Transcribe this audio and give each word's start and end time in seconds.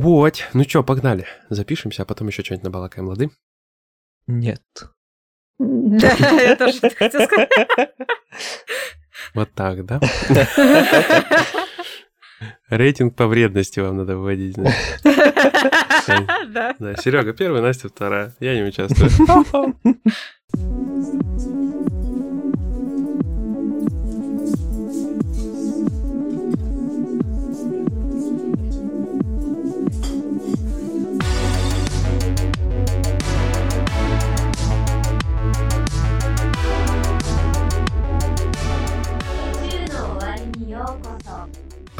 Вот, 0.00 0.48
ну 0.54 0.64
чё, 0.64 0.82
погнали. 0.82 1.26
Запишемся, 1.50 2.02
а 2.02 2.04
потом 2.06 2.28
еще 2.28 2.42
что-нибудь 2.42 2.64
набалакаем, 2.64 3.06
лады? 3.06 3.28
Нет. 4.26 4.62
Да, 5.58 6.16
я 6.40 6.56
тоже 6.56 6.80
хотела 6.80 7.26
сказать. 7.26 7.50
Вот 9.34 9.52
так, 9.52 9.84
да? 9.84 10.00
Рейтинг 12.70 13.14
по 13.14 13.26
вредности 13.26 13.80
вам 13.80 13.98
надо 13.98 14.16
выводить. 14.16 14.54
Да, 14.54 14.72
Серега 16.96 17.34
первый, 17.34 17.60
Настя 17.60 17.90
вторая. 17.90 18.32
Я 18.40 18.54
не 18.54 18.62
участвую. 18.62 19.10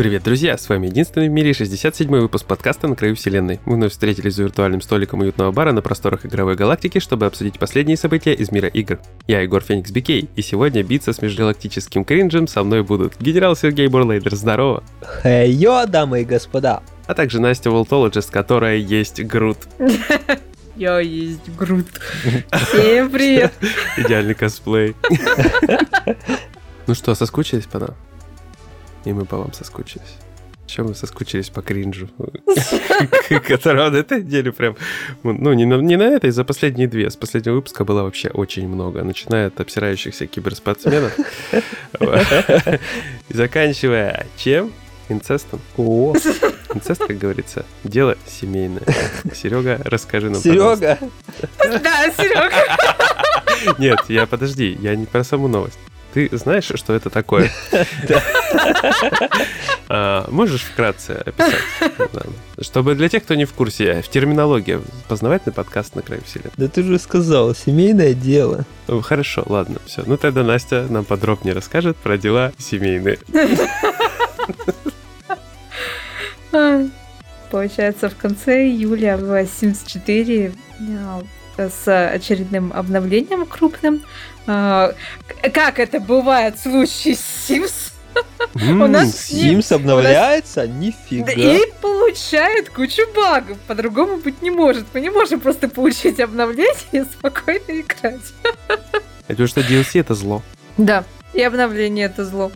Привет, 0.00 0.22
друзья! 0.22 0.56
С 0.56 0.66
вами 0.66 0.86
единственный 0.86 1.28
в 1.28 1.30
мире 1.30 1.50
67-й 1.50 2.20
выпуск 2.20 2.46
подкаста 2.46 2.88
«На 2.88 2.96
краю 2.96 3.14
вселенной». 3.14 3.60
Мы 3.66 3.74
вновь 3.74 3.92
встретились 3.92 4.34
за 4.34 4.44
виртуальным 4.44 4.80
столиком 4.80 5.20
уютного 5.20 5.52
бара 5.52 5.72
на 5.72 5.82
просторах 5.82 6.24
игровой 6.24 6.56
галактики, 6.56 7.00
чтобы 7.00 7.26
обсудить 7.26 7.58
последние 7.58 7.98
события 7.98 8.32
из 8.32 8.50
мира 8.50 8.66
игр. 8.68 8.98
Я 9.26 9.42
Егор 9.42 9.62
Феникс 9.62 9.90
Бикей, 9.90 10.30
и 10.36 10.40
сегодня 10.40 10.82
биться 10.82 11.12
с 11.12 11.20
межгалактическим 11.20 12.06
кринжем 12.06 12.48
со 12.48 12.64
мной 12.64 12.82
будут 12.82 13.20
генерал 13.20 13.54
Сергей 13.54 13.88
Бурлейдер, 13.88 14.34
здорово! 14.34 14.82
Хей-йо, 15.22 15.84
дамы 15.86 16.22
и 16.22 16.24
господа. 16.24 16.82
А 17.06 17.12
также 17.12 17.38
Настя 17.38 17.70
Волтологист, 17.70 18.30
которая 18.30 18.78
есть 18.78 19.22
Грут. 19.24 19.58
Я 20.76 20.98
есть 21.00 21.54
Грут. 21.58 21.84
Всем 22.70 23.10
привет. 23.10 23.52
Идеальный 23.98 24.32
косплей. 24.32 24.96
Ну 26.86 26.94
что, 26.94 27.14
соскучились 27.14 27.66
по 27.66 27.78
нам? 27.78 27.90
И 29.04 29.12
мы 29.12 29.24
по 29.24 29.36
вам 29.38 29.52
соскучились. 29.52 30.16
Чем 30.66 30.86
мы 30.86 30.94
соскучились 30.94 31.48
по 31.48 31.62
кринжу, 31.62 32.08
которого 33.48 33.90
на 33.90 33.96
этой 33.96 34.22
неделе 34.22 34.52
прям... 34.52 34.76
Ну, 35.24 35.52
не 35.52 35.64
на, 35.64 35.76
не 35.80 35.96
на 35.96 36.04
этой, 36.04 36.30
за 36.30 36.44
последние 36.44 36.86
две. 36.86 37.10
С 37.10 37.16
последнего 37.16 37.54
выпуска 37.54 37.84
было 37.84 38.02
вообще 38.02 38.28
очень 38.28 38.68
много. 38.68 39.02
Начиная 39.02 39.48
от 39.48 39.58
обсирающихся 39.58 40.26
киберспортсменов 40.28 41.18
и 42.00 43.34
заканчивая 43.34 44.26
чем? 44.36 44.72
Инцестом. 45.08 45.60
О, 45.76 46.14
Инцест, 46.72 47.04
как 47.04 47.18
говорится, 47.18 47.64
дело 47.82 48.16
семейное. 48.28 48.84
Серега, 49.34 49.80
расскажи 49.84 50.30
нам. 50.30 50.40
Серега. 50.40 50.98
Да, 51.58 52.12
Серега. 52.16 52.52
Нет, 53.78 53.98
я 54.08 54.26
подожди, 54.26 54.78
я 54.80 54.94
не 54.94 55.06
про 55.06 55.24
саму 55.24 55.48
новость. 55.48 55.78
Ты 56.12 56.28
знаешь, 56.32 56.70
что 56.74 56.94
это 56.94 57.10
такое? 57.10 57.50
А, 59.92 60.28
Можешь 60.30 60.62
вкратце 60.62 61.20
описать? 61.26 61.58
Чтобы 62.60 62.94
для 62.94 63.08
тех, 63.08 63.24
кто 63.24 63.34
не 63.34 63.44
в 63.44 63.52
курсе, 63.52 64.02
в 64.02 64.08
терминологии 64.08 64.80
познавательный 65.08 65.52
подкаст 65.52 65.96
на 65.96 66.02
краю 66.02 66.22
вселенной. 66.24 66.52
Да 66.56 66.68
ты 66.68 66.84
же 66.84 66.96
сказал, 67.00 67.56
семейное 67.56 68.14
дело. 68.14 68.64
Хорошо, 69.02 69.42
ладно, 69.46 69.80
все. 69.86 70.04
Ну 70.06 70.16
тогда 70.16 70.44
Настя 70.44 70.86
нам 70.88 71.04
подробнее 71.04 71.54
расскажет 71.54 71.96
про 71.96 72.16
дела 72.18 72.52
семейные. 72.56 73.18
Получается, 77.50 78.08
в 78.08 78.16
конце 78.16 78.68
июля 78.68 79.16
в 79.16 79.24
Sims 79.42 79.78
4 79.86 80.52
а, 81.04 81.20
с 81.68 82.08
очередным 82.08 82.72
обновлением 82.72 83.44
крупным. 83.44 84.02
А, 84.52 84.94
Как 85.52 85.78
это 85.78 86.00
бывает 86.00 86.56
в 86.56 86.62
случае 86.62 87.14
с 87.14 87.48
Sims? 87.48 87.92
У 88.54 88.86
нас 88.88 89.30
Sims 89.30 89.72
обновляется? 89.72 90.66
Нифига. 90.66 91.32
И 91.32 91.60
получает 91.80 92.68
кучу 92.70 93.02
багов. 93.14 93.58
По-другому 93.68 94.16
быть 94.16 94.42
не 94.42 94.50
может. 94.50 94.86
Мы 94.92 95.02
не 95.02 95.10
можем 95.10 95.38
просто 95.38 95.68
получить 95.68 96.18
обновление 96.18 96.74
и 96.90 97.02
спокойно 97.02 97.80
играть. 97.80 98.32
Это 99.28 99.46
что 99.46 99.60
DLC 99.60 100.00
это 100.00 100.14
зло. 100.14 100.42
Да, 100.76 101.04
и 101.32 101.42
обновление 101.42 102.06
это 102.06 102.24
зло. 102.24 102.50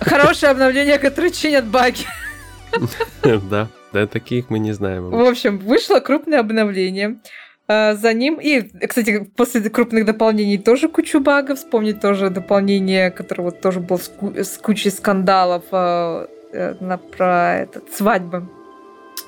Хорошее 0.00 0.50
обновление, 0.50 0.98
которое 0.98 1.30
чинят 1.30 1.66
баги. 1.66 2.04
Да, 3.22 3.68
да, 3.92 4.06
таких 4.06 4.50
мы 4.50 4.58
не 4.58 4.72
знаем. 4.72 5.10
В 5.10 5.20
общем, 5.26 5.58
вышло 5.58 6.00
крупное 6.00 6.40
обновление. 6.40 7.18
А, 7.68 7.94
За 7.94 8.14
ним, 8.14 8.38
и, 8.40 8.62
кстати, 8.86 9.30
после 9.36 9.60
крупных 9.68 10.06
дополнений 10.06 10.58
тоже 10.58 10.88
кучу 10.88 11.20
багов. 11.20 11.58
Вспомнить 11.58 12.00
тоже 12.00 12.30
дополнение, 12.30 13.10
которое 13.10 13.42
вот 13.42 13.60
тоже 13.60 13.80
было 13.80 13.98
с, 13.98 14.08
ку- 14.08 14.34
с 14.34 14.56
кучей 14.58 14.90
скандалов 14.90 15.64
а, 15.70 16.26
э, 16.52 16.74
на, 16.80 16.96
про 16.96 17.58
этот, 17.58 17.92
свадьбы. 17.92 18.48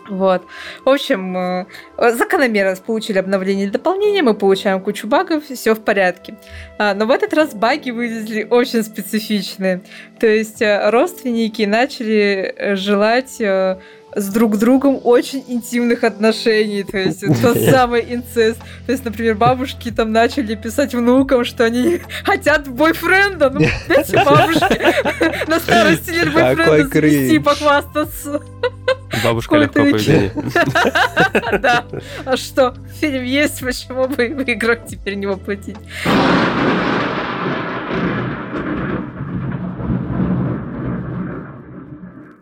Вот. 0.08 0.42
В 0.84 0.88
общем, 0.88 1.36
э, 1.36 1.66
закономерно 1.98 2.74
получили 2.76 3.18
обновление 3.18 3.66
и 3.66 3.70
дополнение, 3.70 4.22
мы 4.22 4.34
получаем 4.34 4.80
кучу 4.80 5.06
багов, 5.06 5.44
все 5.44 5.74
в 5.74 5.80
порядке. 5.84 6.34
А, 6.78 6.94
Но 6.94 7.04
в 7.06 7.10
этот 7.10 7.34
раз 7.34 7.54
баги 7.54 7.90
вылезли 7.90 8.46
очень 8.48 8.82
специфичные. 8.82 9.82
То 10.18 10.26
есть 10.26 10.62
э, 10.62 10.88
родственники 10.90 11.62
начали 11.62 12.54
э, 12.56 12.74
желать 12.76 13.40
э, 13.40 13.78
с 14.14 14.28
друг 14.28 14.58
другом 14.58 15.00
очень 15.04 15.44
интимных 15.46 16.04
отношений, 16.04 16.82
то 16.82 16.98
есть 16.98 17.20
тот 17.42 17.56
самый 17.58 18.04
инцест. 18.14 18.58
То 18.86 18.92
есть, 18.92 19.04
например, 19.04 19.36
бабушки 19.36 19.90
там 19.90 20.12
начали 20.12 20.54
писать 20.54 20.94
внукам, 20.94 21.44
что 21.44 21.64
они 21.64 22.00
хотят 22.24 22.68
бойфренда. 22.68 23.50
Ну, 23.50 23.60
эти 23.60 24.16
бабушки 24.16 25.48
на 25.48 25.60
старости 25.60 26.10
лет 26.10 26.32
бойфренда 26.32 26.88
завести. 26.88 27.38
Бабушка 27.38 27.50
похвастаться. 27.50 28.40
легкого 29.24 29.40
Какой-то 29.40 29.72
поведения. 29.72 30.32
Да. 31.60 31.84
А 32.24 32.36
что, 32.36 32.74
фильм 33.00 33.24
есть, 33.24 33.60
почему 33.60 34.06
бы 34.06 34.28
в 34.28 34.40
играх 34.48 34.80
теперь 34.88 35.14
не 35.14 35.26
воплотить? 35.26 35.76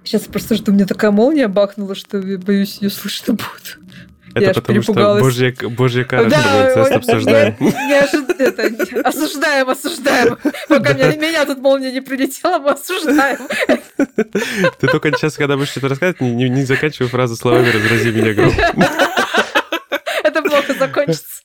Сейчас 0.08 0.22
просто 0.22 0.54
жду, 0.54 0.72
мне 0.72 0.86
такая 0.86 1.10
молния 1.10 1.48
бахнула, 1.48 1.94
что 1.94 2.16
я 2.16 2.38
боюсь, 2.38 2.78
ее 2.80 2.88
слышно 2.88 3.34
будет. 3.34 3.78
Я 4.34 4.41
Это 4.41 4.50
аж 4.50 4.56
потому 4.56 4.82
что 4.82 4.92
божья, 5.20 5.54
божья 5.69 6.04
кара, 6.04 6.30
что 6.30 6.38
мы 6.38 6.60
инцест 6.80 6.92
обсуждаем. 6.96 7.56
ожи- 7.60 8.34
это, 8.38 9.06
осуждаем, 9.06 9.68
осуждаем. 9.68 10.38
Пока 10.70 10.94
меня, 10.94 11.14
меня 11.16 11.44
тут 11.44 11.58
молния 11.58 11.92
не 11.92 12.00
прилетела, 12.00 12.58
мы 12.58 12.70
осуждаем. 12.70 13.38
Ты 14.80 14.86
только 14.86 15.10
сейчас, 15.12 15.34
когда 15.36 15.58
будешь 15.58 15.68
что-то 15.72 15.88
рассказывать, 15.88 16.22
не, 16.22 16.32
не- 16.32 16.48
не 16.48 16.64
заканчивай 16.64 17.10
фразу 17.10 17.36
словами 17.36 17.68
«разрази 17.68 18.10
меня 18.10 18.32
гром». 18.32 18.54
Это 20.24 20.42
плохо 20.42 20.72
закончится. 20.78 21.38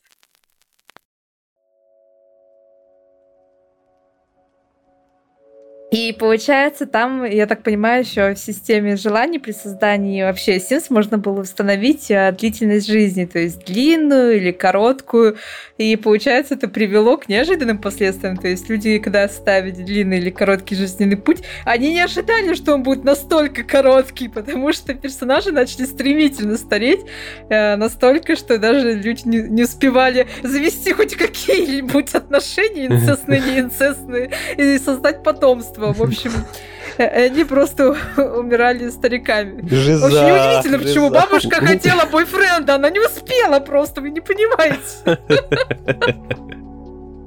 И 5.94 6.12
получается, 6.12 6.88
там, 6.88 7.24
я 7.24 7.46
так 7.46 7.62
понимаю, 7.62 8.04
еще 8.04 8.34
в 8.34 8.40
системе 8.40 8.96
желаний 8.96 9.38
при 9.38 9.52
создании 9.52 10.24
вообще 10.24 10.58
Sims 10.58 10.86
можно 10.90 11.20
было 11.20 11.42
установить 11.42 12.10
э, 12.10 12.32
длительность 12.32 12.88
жизни, 12.88 13.26
то 13.26 13.38
есть 13.38 13.64
длинную 13.66 14.38
или 14.38 14.52
короткую. 14.52 15.38
И 15.78 15.96
получается, 15.96 16.56
это 16.56 16.68
привело 16.68 17.18
к 17.18 17.30
неожиданным 17.30 17.78
последствиям. 17.78 18.38
То 18.38 18.48
есть 18.48 18.70
люди, 18.70 18.98
когда 18.98 19.30
ставят 19.30 19.76
длинный 19.76 20.18
или 20.18 20.32
короткий 20.32 20.76
жизненный 20.76 21.16
путь, 21.16 21.44
они 21.64 21.94
не 21.94 22.02
ожидали, 22.02 22.56
что 22.56 22.74
он 22.74 22.82
будет 22.82 23.04
настолько 23.04 23.62
короткий, 23.64 24.30
потому 24.30 24.74
что 24.74 24.96
персонажи 24.96 25.52
начали 25.52 25.86
стремительно 25.86 26.58
стареть, 26.58 27.02
э, 27.50 27.76
настолько, 27.76 28.36
что 28.36 28.58
даже 28.58 28.94
люди 28.94 29.28
не, 29.28 29.44
не 29.44 29.62
успевали 29.62 30.26
завести 30.42 30.92
хоть 30.92 31.14
какие-нибудь 31.16 32.16
отношения, 32.16 32.86
инцестные, 32.88 33.42
не 33.42 33.60
инцестные, 33.60 34.32
и 34.58 34.80
создать 34.80 35.22
потомство. 35.22 35.83
В 35.92 36.02
общем, 36.02 36.32
э, 36.98 37.26
они 37.26 37.44
просто 37.44 37.90
умирали 38.18 38.90
стариками. 38.90 39.68
Жиза, 39.68 40.06
Очень 40.06 40.18
удивительно, 40.18 40.78
почему 40.80 41.10
жиза. 41.10 41.22
бабушка 41.22 41.66
хотела 41.66 42.06
бойфренда, 42.06 42.76
она 42.76 42.90
не 42.90 43.00
успела 43.00 43.60
просто, 43.60 44.02
вы 44.02 44.12
не 44.12 44.22
понимаете. 44.22 44.80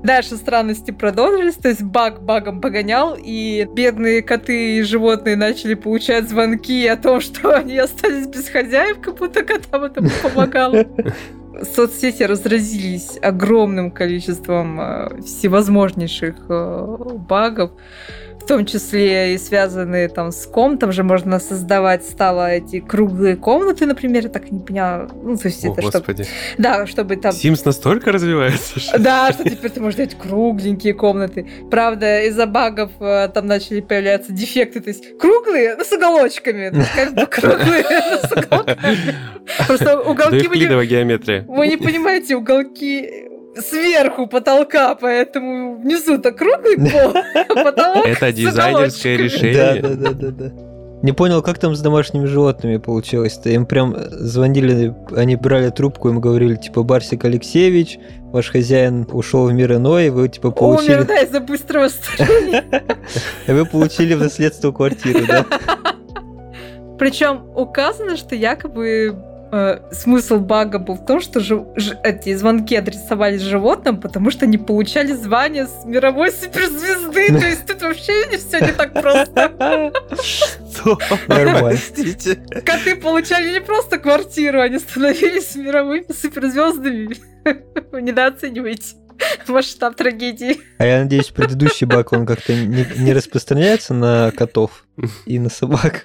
Дальше 0.07 0.37
странности 0.37 0.93
продолжились, 0.93 1.55
то 1.55 1.69
есть 1.69 1.83
баг 1.83 2.23
багом 2.23 2.61
погонял, 2.61 3.17
и 3.21 3.67
бедные 3.75 4.23
коты 4.23 4.79
и 4.79 4.83
животные 4.83 5.35
начали 5.35 5.75
получать 5.75 6.29
звонки 6.29 6.87
о 6.87 6.97
том, 6.97 7.21
что 7.21 7.57
они 7.57 7.77
остались 7.77 8.29
без 8.29 8.49
хозяев, 8.49 9.01
как 9.01 9.17
будто 9.17 9.43
котам 9.43 9.83
это 9.83 10.05
помогало. 10.23 10.87
Соцсети 11.75 12.23
разразились 12.23 13.19
огромным 13.21 13.91
количеством 13.91 14.81
э, 14.81 15.23
всевозможнейших 15.23 16.37
э, 16.51 16.97
багов. 17.29 17.73
В 18.47 18.49
том 18.49 18.65
числе 18.65 19.35
и 19.35 19.39
связанные 19.39 20.09
там 20.09 20.31
с 20.31 20.47
ком, 20.47 20.79
там 20.79 20.93
же 20.93 21.03
можно 21.03 21.41
создавать 21.41 22.05
стало 22.05 22.49
эти 22.49 22.79
круглые 22.79 23.35
комнаты, 23.35 23.87
например, 23.87 24.23
я 24.23 24.29
так 24.29 24.47
и 24.47 24.55
не 24.55 24.61
поняла. 24.61 25.09
Ну, 25.21 25.37
то 25.37 25.49
есть 25.49 25.65
О, 25.65 25.73
это 25.73 25.83
чтобы... 25.83 25.99
господи. 25.99 26.27
Да, 26.57 26.87
чтобы 26.87 27.17
там... 27.17 27.33
Sims 27.33 27.63
настолько 27.65 28.13
развивается, 28.13 28.79
что... 28.79 29.01
Да, 29.01 29.33
что 29.33 29.43
теперь 29.43 29.73
ты 29.73 29.81
можешь 29.81 29.97
делать 29.97 30.17
кругленькие 30.17 30.95
комнаты. 30.95 31.45
Правда, 31.73 32.23
из-за 32.23 32.47
багов 32.47 32.93
э, 33.01 33.29
там 33.35 33.49
начали 33.49 33.81
появляться 33.81 34.31
дефекты, 34.31 34.81
то 34.81 34.91
есть 34.91 35.19
круглые, 35.19 35.75
но 35.75 35.83
с 35.83 35.91
уголочками. 35.91 36.71
Круглые, 37.29 37.85
но 38.13 38.29
с 38.29 38.31
уголками. 38.31 38.79
Просто 39.67 40.01
уголки 40.03 40.47
геометрия. 40.87 41.45
вы 41.49 41.67
не 41.67 41.79
понимаете, 41.79 42.37
уголки 42.37 43.27
сверху 43.61 44.27
потолка, 44.27 44.95
поэтому 44.95 45.77
внизу-то 45.77 46.33
круглый 46.33 46.77
пол, 46.91 47.15
а 47.15 47.65
потолок 47.65 48.07
Это 48.07 48.33
дизайнерское 48.33 49.17
решение. 49.17 49.83
Да, 49.83 49.89
да, 49.89 49.95
да, 49.95 50.31
да, 50.31 50.31
да. 50.31 50.67
Не 51.03 51.13
понял, 51.13 51.43
как 51.43 51.59
там 51.59 51.75
с 51.75 51.81
домашними 51.81 52.25
животными 52.25 52.79
получилось-то. 52.79 53.51
Им 53.51 53.67
прям 53.67 53.95
звонили, 54.11 54.95
они 55.15 55.37
брали 55.37 55.69
трубку, 55.71 56.09
им 56.09 56.21
говорили, 56.21 56.57
типа, 56.57 56.83
Барсик 56.83 57.25
Алексеевич, 57.25 57.99
ваш 58.33 58.51
хозяин 58.51 59.07
ушел 59.13 59.47
в 59.47 59.53
мир 59.53 59.75
иной, 59.75 60.07
и 60.07 60.11
вы, 60.11 60.29
типа, 60.29 60.47
Умер, 60.47 60.57
получили... 60.57 61.03
да, 61.03 61.21
из-за 61.21 61.41
быстрого 61.41 61.89
Вы 63.47 63.67
получили 63.67 64.15
в 64.15 64.21
наследство 64.21 64.73
квартиру, 64.73 65.21
да? 65.29 65.45
Причем 66.99 67.43
указано, 67.55 68.17
что 68.17 68.35
якобы 68.35 69.15
э, 69.53 69.79
смысл 69.93 70.39
бага 70.39 70.79
был 70.79 70.95
в 70.95 71.05
том, 71.07 71.21
что 71.21 71.41
жи- 71.41 71.65
ж- 71.77 71.97
эти 72.03 72.35
звонки 72.35 72.75
адресовались 72.77 73.41
животным, 73.43 74.01
потому 74.01 74.31
что 74.31 74.45
они 74.47 74.59
получали 74.59 75.13
звание 75.13 75.67
с 75.67 75.85
мировой 75.85 76.33
суперзвезды. 76.33 77.29
То 77.41 77.47
есть 77.47 77.67
тут 77.67 77.83
вообще 77.83 78.13
все 78.37 78.61
не 78.61 78.73
так 78.73 78.93
просто. 78.93 79.93
Что? 80.23 80.99
Простите. 81.27 82.37
Коты 82.65 82.97
получали 82.97 83.53
не 83.53 83.61
просто 83.61 83.99
квартиру, 83.99 84.61
они 84.61 84.79
становились 84.79 85.55
мировыми 85.57 86.13
суперзвездами. 86.13 87.17
Вы 87.93 88.03
недооцениваете 88.03 88.97
масштаб 89.49 89.97
трагедии. 89.97 90.61
А 90.79 90.87
я 90.87 91.03
надеюсь, 91.03 91.29
предыдущий 91.29 91.87
баг, 91.87 92.13
он 92.13 92.27
как-то 92.27 92.55
не, 92.55 92.87
не 92.97 93.13
распространяется 93.13 93.95
на 93.95 94.31
котов 94.33 94.85
и 95.27 95.39
на 95.39 95.49
собак. 95.51 96.05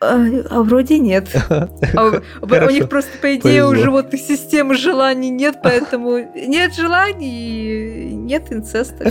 А 0.00 0.16
а 0.50 0.62
вроде 0.62 0.98
нет. 0.98 1.28
А 1.96 2.22
у- 2.40 2.70
них 2.70 2.88
просто, 2.88 3.16
по 3.18 3.34
идее, 3.36 3.66
у 3.66 3.74
животных 3.74 4.20
системы 4.20 4.74
желаний 4.74 5.30
нет, 5.30 5.56
поэтому 5.62 6.18
нет 6.34 6.74
желаний, 6.74 8.12
нет 8.14 8.52
инцеста. 8.52 9.10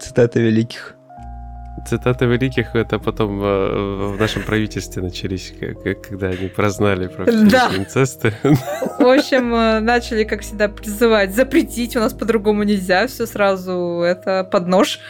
Цитата 0.00 0.40
великих. 0.40 0.95
Цитаты 1.84 2.24
великих 2.24 2.74
это 2.74 2.98
потом 2.98 3.40
э, 3.42 4.12
в 4.14 4.16
нашем 4.18 4.42
правительстве 4.42 5.02
начались, 5.02 5.52
когда 6.08 6.28
они 6.28 6.48
прознали 6.48 7.06
про 7.06 7.24
все 7.26 7.44
Да. 7.44 7.70
инцесты. 7.76 8.32
В 8.42 9.04
общем, 9.06 9.54
э, 9.54 9.80
начали, 9.80 10.24
как 10.24 10.40
всегда, 10.40 10.68
призывать 10.68 11.34
запретить, 11.34 11.94
у 11.96 12.00
нас 12.00 12.12
по-другому 12.12 12.62
нельзя, 12.62 13.06
все 13.06 13.26
сразу 13.26 14.00
это 14.04 14.42
под 14.44 14.66
нож. 14.68 15.00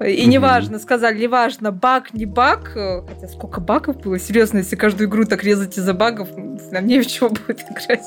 И 0.00 0.26
неважно, 0.26 0.80
сказали, 0.80 1.18
неважно, 1.18 1.70
баг, 1.70 2.12
не 2.14 2.26
баг, 2.26 2.72
э, 2.76 3.02
хотя 3.06 3.28
сколько 3.28 3.60
багов 3.60 4.00
было, 4.00 4.18
серьезно, 4.18 4.58
если 4.58 4.74
каждую 4.74 5.08
игру 5.08 5.24
так 5.24 5.44
резать 5.44 5.78
из-за 5.78 5.94
багов, 5.94 6.28
нам 6.36 6.86
не 6.86 7.00
в 7.00 7.06
чего 7.06 7.28
будет 7.28 7.60
играть. 7.70 8.02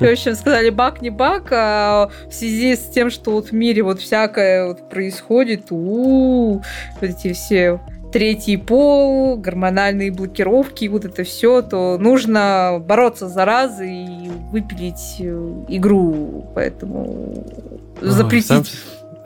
В 0.00 0.02
общем, 0.02 0.34
сказали, 0.34 0.70
баг, 0.70 1.00
не 1.00 1.10
баг, 1.10 1.48
а 1.52 2.10
в 2.28 2.32
связи 2.32 2.74
с 2.74 2.88
тем, 2.88 3.10
что 3.10 3.30
вот 3.30 3.50
в 3.50 3.52
мире 3.52 3.84
вот 3.84 4.00
всякое 4.00 4.66
вот 4.66 4.88
происходит, 4.90 5.66
у 5.70 6.62
вот 7.00 7.02
эти 7.02 7.32
все 7.32 7.80
третий 8.12 8.56
пол, 8.56 9.36
гормональные 9.36 10.10
блокировки, 10.10 10.88
вот 10.88 11.04
это 11.04 11.22
все, 11.22 11.62
то 11.62 11.96
нужно 11.98 12.82
бороться 12.84 13.28
с 13.28 13.32
заразой 13.32 13.92
и 13.92 14.30
выпилить 14.50 15.16
э, 15.20 15.64
игру, 15.68 16.50
поэтому 16.54 17.44
Ой, 18.00 18.08
запретить. 18.08 18.72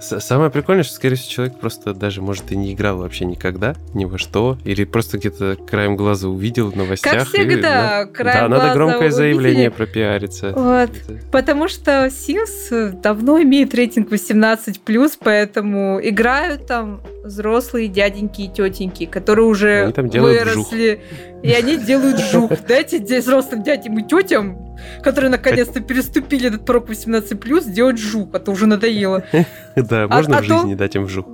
Самое 0.02 0.50
прикольное, 0.50 0.82
что, 0.82 0.94
скорее 0.94 1.16
всего, 1.16 1.31
человек 1.32 1.58
просто 1.60 1.94
даже, 1.94 2.20
может, 2.22 2.50
и 2.52 2.56
не 2.56 2.72
играл 2.75 2.99
вообще 2.99 3.25
никогда, 3.25 3.75
ни 3.94 4.04
во 4.04 4.19
что, 4.19 4.58
или 4.64 4.84
просто 4.84 5.19
где-то 5.19 5.56
краем 5.69 5.96
глаза 5.96 6.28
увидел 6.28 6.70
в 6.70 6.76
новостях. 6.76 7.12
Как 7.12 7.22
и, 7.22 7.38
всегда, 7.38 8.04
да, 8.04 8.06
краем 8.06 8.34
Да, 8.34 8.49
надо 8.49 8.60
глаза 8.62 8.75
громкое 8.75 8.99
увидели. 8.99 9.14
заявление 9.16 9.70
пропиариться. 9.70 10.52
Вот. 10.54 10.90
Это- 10.90 11.20
Потому 11.31 11.69
что 11.69 12.06
Sims 12.06 13.00
давно 13.00 13.40
имеет 13.43 13.75
рейтинг 13.75 14.10
18+, 14.10 15.19
поэтому 15.22 16.00
играют 16.02 16.66
там 16.66 17.00
взрослые 17.25 17.88
дяденьки 17.88 18.43
и 18.43 18.48
тетеньки, 18.48 19.06
которые 19.06 19.46
уже 19.46 19.84
Они 19.84 19.93
там 19.93 20.08
выросли. 20.08 21.00
И 21.43 21.52
они 21.52 21.76
делают 21.76 22.19
жук. 22.20 22.52
Дайте 22.69 22.98
де- 23.00 23.20
взрослым 23.20 23.62
дядям 23.62 23.98
и 23.98 24.02
тетям, 24.06 24.71
которые 25.02 25.30
наконец-то 25.30 25.80
переступили 25.80 26.48
этот 26.48 26.64
порог 26.64 26.88
18+, 26.90 27.70
делать 27.70 27.98
жук, 27.98 28.34
а 28.34 28.38
то 28.38 28.52
уже 28.52 28.66
надоело. 28.66 29.24
Да, 29.76 30.04
А- 30.04 30.08
можно 30.08 30.38
а 30.38 30.42
в 30.42 30.44
жизни 30.44 30.74
дать 30.74 30.94
им 30.96 31.04
вжух. 31.04 31.26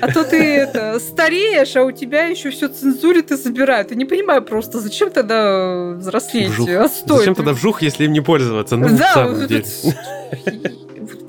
А 0.00 0.12
то 0.12 0.24
ты 0.24 0.36
это, 0.36 0.98
стареешь, 0.98 1.76
а 1.76 1.84
у 1.84 1.92
тебя 1.92 2.24
еще 2.24 2.50
все 2.50 2.66
цензурят 2.68 3.30
и 3.30 3.36
забирают. 3.36 3.90
Я 3.90 3.96
не 3.96 4.04
понимаю 4.04 4.42
просто, 4.42 4.80
зачем 4.80 5.10
тогда 5.10 5.92
взрослеть? 5.96 6.48
Вжух. 6.48 6.68
Отстой. 6.68 7.18
Зачем 7.18 7.34
тогда 7.36 7.52
вжух, 7.52 7.80
если 7.82 8.04
им 8.04 8.12
не 8.12 8.20
пользоваться? 8.20 8.76
Ну, 8.76 8.88
Да, 8.96 9.14
самом 9.14 9.46
деле. 9.46 9.64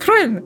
правильно. 0.03 0.41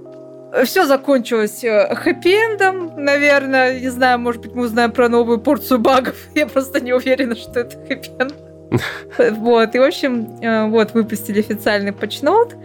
Все 0.65 0.85
закончилось 0.85 1.63
э, 1.63 1.95
хэппи-эндом, 1.95 2.95
наверное. 2.97 3.79
Не 3.79 3.89
знаю, 3.89 4.19
может 4.19 4.41
быть, 4.41 4.53
мы 4.53 4.65
узнаем 4.65 4.91
про 4.91 5.09
новую 5.09 5.39
порцию 5.39 5.79
багов. 5.79 6.15
Я 6.35 6.45
просто 6.45 6.79
не 6.79 6.93
уверена, 6.93 7.35
что 7.35 7.61
это 7.61 7.75
хэппи-энд. 7.77 8.33
Вот, 9.31 9.75
и, 9.75 9.79
в 9.79 9.83
общем, 9.83 10.39
э, 10.41 10.67
вот, 10.67 10.93
выпустили 10.93 11.39
официальный 11.39 11.93
патчноут. 11.93 12.55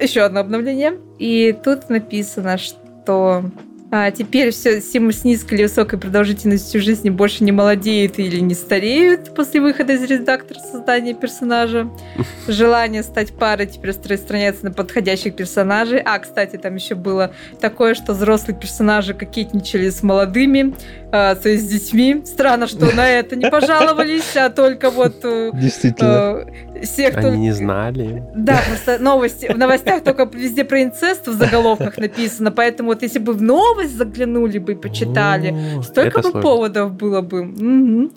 Еще 0.00 0.22
одно 0.22 0.40
обновление. 0.40 0.98
И 1.18 1.54
тут 1.62 1.90
написано, 1.90 2.56
что 2.56 3.44
а, 3.92 4.10
теперь 4.10 4.50
все 4.50 4.80
симы 4.80 5.12
с 5.12 5.22
низкой 5.22 5.54
или 5.54 5.62
высокой 5.62 5.98
продолжительностью 5.98 6.82
жизни 6.82 7.08
больше 7.08 7.44
не 7.44 7.52
молодеют 7.52 8.18
или 8.18 8.40
не 8.40 8.54
стареют 8.54 9.32
после 9.34 9.60
выхода 9.60 9.92
из 9.92 10.02
редактора 10.02 10.58
создания 10.58 11.14
персонажа. 11.14 11.88
Желание 12.48 13.04
стать 13.04 13.32
парой 13.32 13.66
теперь 13.66 13.90
распространяется 13.90 14.64
на 14.64 14.72
подходящих 14.72 15.36
персонажей. 15.36 16.00
А, 16.04 16.18
кстати, 16.18 16.56
там 16.56 16.74
еще 16.74 16.96
было 16.96 17.32
такое, 17.60 17.94
что 17.94 18.12
взрослые 18.12 18.58
персонажи 18.58 19.14
кокетничали 19.14 19.88
с 19.88 20.02
молодыми, 20.02 20.74
а, 21.18 21.34
то 21.34 21.48
есть 21.48 21.64
с 21.64 21.68
детьми. 21.68 22.22
Странно, 22.24 22.66
что 22.66 22.94
на 22.94 23.08
это 23.08 23.36
не 23.36 23.50
пожаловались, 23.50 24.36
а 24.36 24.50
только 24.50 24.90
вот 24.90 25.16
э, 25.24 25.50
Действительно. 25.54 26.44
э, 26.74 26.82
всех 26.82 27.14
только... 27.14 27.28
Они 27.28 27.38
не 27.40 27.52
знали. 27.52 28.22
Да, 28.34 28.60
просто 28.68 29.02
новости. 29.02 29.50
В 29.50 29.56
новостях 29.56 30.04
только 30.04 30.28
везде 30.32 30.64
про 30.64 30.82
инцест 30.82 31.26
в 31.26 31.32
заголовках 31.32 31.96
написано, 31.96 32.50
поэтому 32.50 32.90
вот 32.90 33.02
если 33.02 33.18
бы 33.18 33.32
в 33.32 33.40
новость 33.42 33.96
заглянули 33.96 34.58
бы 34.58 34.72
и 34.72 34.74
почитали, 34.74 35.54
О, 35.78 35.82
столько 35.82 36.18
бы 36.18 36.22
сложно. 36.22 36.42
поводов 36.42 36.92
было 36.92 37.20
бы. 37.22 37.44
Мгм. 37.44 38.10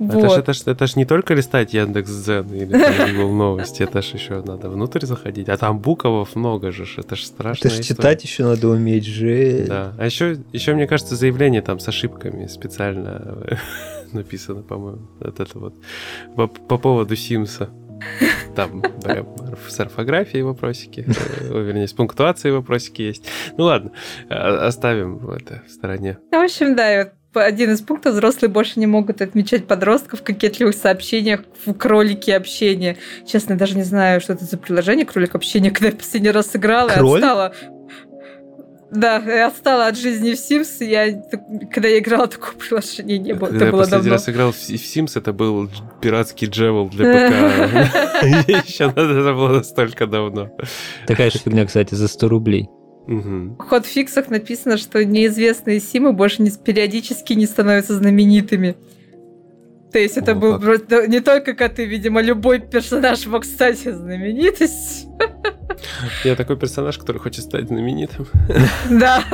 Это 0.00 0.20
ж, 0.20 0.22
Вот. 0.24 0.38
это, 0.38 0.52
ж, 0.52 0.62
это 0.66 0.86
ж 0.86 0.96
не 0.96 1.04
только 1.04 1.34
листать 1.34 1.74
Яндекс.Зен 1.74 2.54
или 2.54 2.72
там 2.72 3.16
Google 3.16 3.32
новости, 3.32 3.82
это 3.82 4.00
ж 4.02 4.06
еще 4.14 4.42
надо 4.46 4.70
внутрь 4.70 5.04
заходить. 5.04 5.48
А 5.48 5.56
там 5.56 5.78
буковов 5.78 6.36
много 6.36 6.72
же, 6.72 6.86
ж, 6.86 6.98
это 6.98 7.16
ж 7.16 7.24
страшно. 7.26 7.68
Это 7.68 7.76
ж 7.76 7.84
читать 7.86 8.22
еще 8.24 8.44
надо 8.44 8.68
уметь 8.68 9.04
же. 9.04 9.64
Да. 9.68 9.92
А 9.98 10.06
еще, 10.06 10.38
еще, 10.52 10.74
мне 10.74 10.86
кажется, 10.86 11.16
заявление 11.16 11.62
там 11.62 11.78
с 11.78 11.88
ошибками 11.88 12.45
специально 12.48 13.38
написано, 14.12 14.62
по-моему. 14.62 15.08
Вот 15.20 15.40
это 15.40 15.58
вот. 15.58 15.74
По, 16.36 16.46
по 16.46 16.78
поводу 16.78 17.16
Симса. 17.16 17.70
Там 18.54 18.82
прям 19.02 19.28
с 19.68 19.80
орфографией 19.80 20.42
вопросики, 20.42 21.06
э, 21.06 21.62
вернее, 21.62 21.88
с 21.88 21.92
пунктуацией 21.92 22.54
вопросики 22.54 23.02
есть. 23.02 23.24
Ну 23.56 23.64
ладно, 23.64 23.92
а- 24.28 24.66
оставим 24.66 25.28
это 25.30 25.62
в 25.66 25.70
стороне. 25.70 26.18
В 26.30 26.34
общем, 26.34 26.76
да, 26.76 27.02
и 27.02 27.06
один 27.34 27.72
из 27.72 27.80
пунктов 27.82 28.14
взрослые 28.14 28.50
больше 28.50 28.80
не 28.80 28.86
могут 28.86 29.20
отмечать 29.20 29.66
подростков 29.66 30.20
в 30.20 30.22
кокетливых 30.22 30.74
сообщениях 30.74 31.42
в 31.64 31.74
кролике 31.74 32.36
общения. 32.36 32.96
Честно, 33.26 33.54
я 33.54 33.58
даже 33.58 33.76
не 33.76 33.82
знаю, 33.82 34.20
что 34.20 34.32
это 34.32 34.44
за 34.44 34.56
приложение 34.58 35.04
кролик 35.04 35.34
общения, 35.34 35.70
когда 35.70 35.88
я 35.88 35.96
последний 35.96 36.30
раз 36.30 36.48
сыграла 36.48 36.88
и 36.90 36.94
Кролик? 36.94 37.24
отстала. 37.24 37.54
Да, 38.90 39.16
я 39.16 39.48
отстала 39.48 39.86
от 39.88 39.98
жизни 39.98 40.34
в 40.34 40.38
Sims. 40.38 40.84
Я, 40.84 41.22
когда 41.72 41.88
я 41.88 41.98
играла, 41.98 42.28
такого 42.28 42.52
приложения 42.52 43.18
не 43.18 43.32
было. 43.32 43.48
Когда 43.48 43.56
Это 43.56 43.64
я 43.66 43.72
было 43.72 43.80
последний 43.80 44.02
давно. 44.10 44.12
раз 44.12 44.28
играл 44.28 44.52
в 44.52 44.56
Sims, 44.56 45.12
это 45.18 45.32
был 45.32 45.68
пиратский 46.00 46.46
джевел 46.46 46.88
для 46.88 47.04
ПК. 47.04 48.24
Еще 48.66 48.84
это 48.84 49.34
было 49.34 49.48
настолько 49.54 50.06
давно. 50.06 50.50
Такая 51.06 51.30
же 51.30 51.38
фигня, 51.38 51.66
кстати, 51.66 51.94
за 51.94 52.06
100 52.08 52.28
рублей. 52.28 52.68
Мгм. 53.06 53.56
В 53.56 53.62
ход-фиксах 53.68 54.28
написано, 54.30 54.76
что 54.78 55.04
неизвестные 55.04 55.80
симы 55.80 56.12
больше 56.12 56.42
не, 56.42 56.50
периодически 56.50 57.34
не 57.34 57.46
становятся 57.46 57.94
знаменитыми. 57.94 58.76
То 59.96 60.00
есть 60.00 60.18
это 60.18 60.32
О, 60.32 60.34
был 60.34 60.60
просто 60.60 61.06
не 61.06 61.20
только 61.20 61.54
коты, 61.54 61.86
видимо, 61.86 62.20
любой 62.20 62.58
персонаж 62.58 63.24
мог 63.24 63.46
стать 63.46 63.78
знаменитость. 63.78 65.06
Я 66.22 66.36
такой 66.36 66.58
персонаж, 66.58 66.98
который 66.98 67.16
хочет 67.16 67.44
стать 67.44 67.68
знаменитым. 67.68 68.26
Да. 68.90 69.24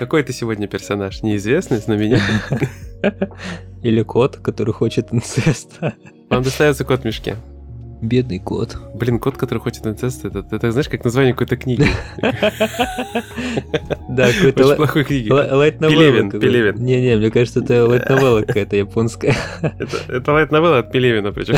Какой 0.00 0.24
ты 0.24 0.32
сегодня 0.32 0.66
персонаж? 0.66 1.22
Неизвестный, 1.22 1.78
знаменитый? 1.78 2.68
Или 3.84 4.02
кот, 4.02 4.38
который 4.38 4.74
хочет 4.74 5.12
инцеста. 5.12 5.94
Вам 6.28 6.42
достается 6.42 6.84
кот 6.84 7.02
в 7.02 7.04
мешке. 7.04 7.36
Бедный 8.06 8.38
кот. 8.38 8.76
Блин, 8.94 9.18
кот, 9.18 9.36
который 9.36 9.58
хочет 9.58 9.86
инцест, 9.86 10.24
это, 10.24 10.44
это 10.50 10.70
знаешь, 10.70 10.88
как 10.88 11.04
название 11.04 11.32
какой-то 11.32 11.56
книги. 11.56 11.86
Да, 14.08 14.30
какой-то 14.32 14.66
Очень 14.66 14.76
плохой 14.76 15.04
книги. 15.04 15.30
лайт 15.30 15.78
Пелевин, 15.78 16.30
Пелевин. 16.30 16.76
Не-не, 16.76 17.16
мне 17.16 17.30
кажется, 17.30 17.60
это 17.60 17.86
лайт 17.86 18.08
новелла 18.08 18.42
какая-то 18.42 18.76
японская. 18.76 19.34
Это, 19.60 20.12
это 20.12 20.32
лайт 20.32 20.50
новелла 20.52 20.78
от 20.78 20.92
Пелевина, 20.92 21.32
причем. 21.32 21.56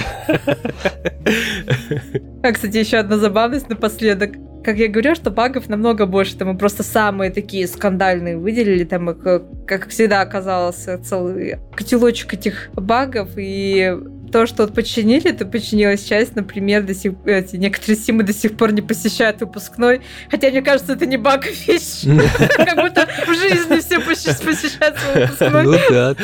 А, 2.43 2.53
кстати, 2.53 2.79
еще 2.79 2.97
одна 2.97 3.19
забавность 3.19 3.69
напоследок. 3.69 4.33
Как 4.65 4.77
я 4.77 4.89
говорю, 4.89 5.15
что 5.15 5.31
багов 5.31 5.69
намного 5.69 6.07
больше, 6.07 6.37
там 6.37 6.49
мы 6.49 6.59
просто 6.59 6.83
самые 6.83 7.31
такие 7.31 7.67
скандальные 7.67 8.39
выделили, 8.39 8.85
там 8.85 9.11
их, 9.11 9.25
э, 9.25 9.41
как 9.67 9.89
всегда, 9.89 10.21
оказался 10.21 10.99
целый 10.99 11.59
котелочек 11.75 12.35
этих 12.35 12.71
багов, 12.75 13.31
и 13.37 13.97
то, 14.31 14.47
что 14.47 14.65
вот 14.65 14.75
починили, 14.75 15.31
то 15.33 15.45
починилась 15.45 16.05
часть, 16.05 16.37
например, 16.37 16.83
до 16.85 16.95
сих, 16.95 17.13
эти, 17.25 17.57
некоторые 17.57 17.97
симы 17.97 18.23
до 18.23 18.33
сих 18.33 18.57
пор 18.57 18.73
не 18.73 18.83
посещают 18.83 19.41
выпускной, 19.41 20.03
хотя 20.31 20.51
мне 20.51 20.63
кажется, 20.63 20.93
это 20.93 21.07
не 21.07 21.17
баг, 21.17 21.47
а 21.47 21.51
вещь. 21.51 22.05
Как 22.57 22.77
будто 22.77 23.09
в 23.27 23.35
жизни 23.35 23.81
все 23.81 24.01
посещают 24.01 24.99
свой 24.99 25.23
выпускной. 25.23 25.65
Ну 25.65 25.79
да. 25.91 26.15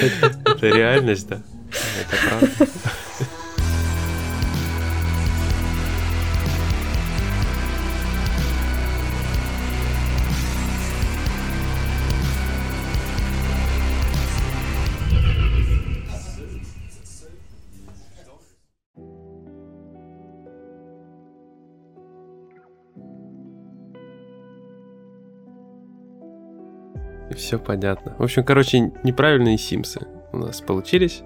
Это 0.44 0.66
реальность, 0.68 1.28
да. 1.28 1.40
Это 2.00 2.16
правда. 2.28 2.73
Все 27.37 27.59
понятно. 27.59 28.14
В 28.19 28.23
общем, 28.23 28.45
короче, 28.45 28.93
неправильные 29.03 29.59
симсы 29.59 30.00
у 30.33 30.38
нас 30.38 30.61
получились. 30.61 31.23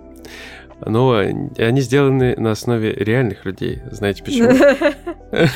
Но 0.85 1.12
они 1.12 1.81
сделаны 1.81 2.37
на 2.37 2.53
основе 2.53 2.93
реальных 2.93 3.45
людей. 3.45 3.83
Знаете 3.91 4.23
почему? 4.23 4.50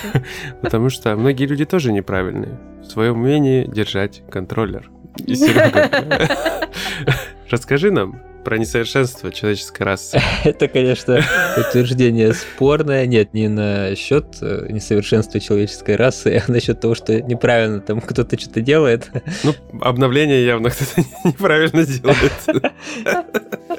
Потому 0.62 0.88
что 0.88 1.14
многие 1.16 1.47
люди 1.47 1.64
тоже 1.64 1.92
неправильные 1.92 2.59
в 2.80 2.87
своем 2.87 3.21
умении 3.21 3.64
держать 3.64 4.23
контроллер. 4.28 4.90
И, 5.18 5.35
Серега, 5.37 6.68
расскажи 7.50 7.92
нам 7.92 8.21
про 8.44 8.58
несовершенство 8.58 9.30
человеческой 9.30 9.82
расы. 9.82 10.20
Это, 10.44 10.68
конечно, 10.68 11.20
утверждение 11.56 12.32
спорное. 12.32 13.06
Нет, 13.06 13.32
не 13.34 13.49
насчет 13.49 14.26
э, 14.40 14.66
несовершенства 14.70 15.40
человеческой 15.40 15.96
расы, 15.96 16.42
а 16.46 16.50
насчет 16.50 16.80
того, 16.80 16.94
что 16.94 17.20
неправильно 17.20 17.80
там 17.80 18.00
кто-то 18.00 18.38
что-то 18.38 18.61
делает. 18.61 19.11
Ну, 19.44 19.54
обновление 19.80 20.44
явно 20.44 20.70
кто-то 20.70 21.06
неправильно 21.25 21.84
делает. 21.84 22.32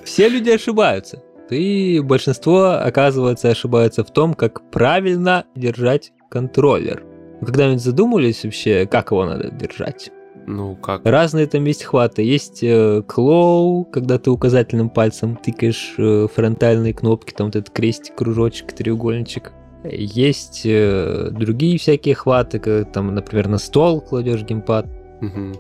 Все 0.04 0.30
люди 0.30 0.50
ошибаются. 0.50 1.22
И 1.50 2.00
большинство, 2.00 2.72
оказывается, 2.72 3.50
ошибаются 3.50 4.04
в 4.04 4.12
том, 4.12 4.34
как 4.34 4.70
правильно 4.72 5.46
держать 5.56 6.12
контроллер. 6.30 7.04
Вы 7.42 7.48
когда-нибудь 7.48 7.82
задумывались 7.82 8.44
вообще, 8.44 8.88
как 8.88 9.12
его 9.12 9.26
надо 9.26 9.52
держать? 9.52 10.12
Ну, 10.46 10.76
как? 10.76 11.06
Разные 11.06 11.48
там 11.48 11.64
есть 11.66 11.84
хваты. 11.84 12.22
Есть 12.22 12.60
э, 12.64 13.02
клоу, 13.08 13.86
когда 13.86 14.18
ты 14.18 14.30
указательным 14.30 14.90
пальцем 14.90 15.38
тыкаешь 15.38 15.96
э, 15.98 16.28
фронтальные 16.34 16.94
кнопки, 16.94 17.34
там 17.34 17.48
вот 17.48 17.56
этот 17.56 17.74
крестик, 17.74 18.16
кружочек, 18.16 18.74
треугольничек. 18.74 19.54
Есть 19.84 20.62
э, 20.66 21.30
другие 21.32 21.78
всякие 21.78 22.16
хваты, 22.16 22.60
когда 22.60 22.84
там, 22.86 23.14
например, 23.14 23.48
на 23.48 23.58
стол 23.58 24.02
кладешь 24.02 24.44
геймпад. 24.44 24.88
Мгм. 25.22 25.56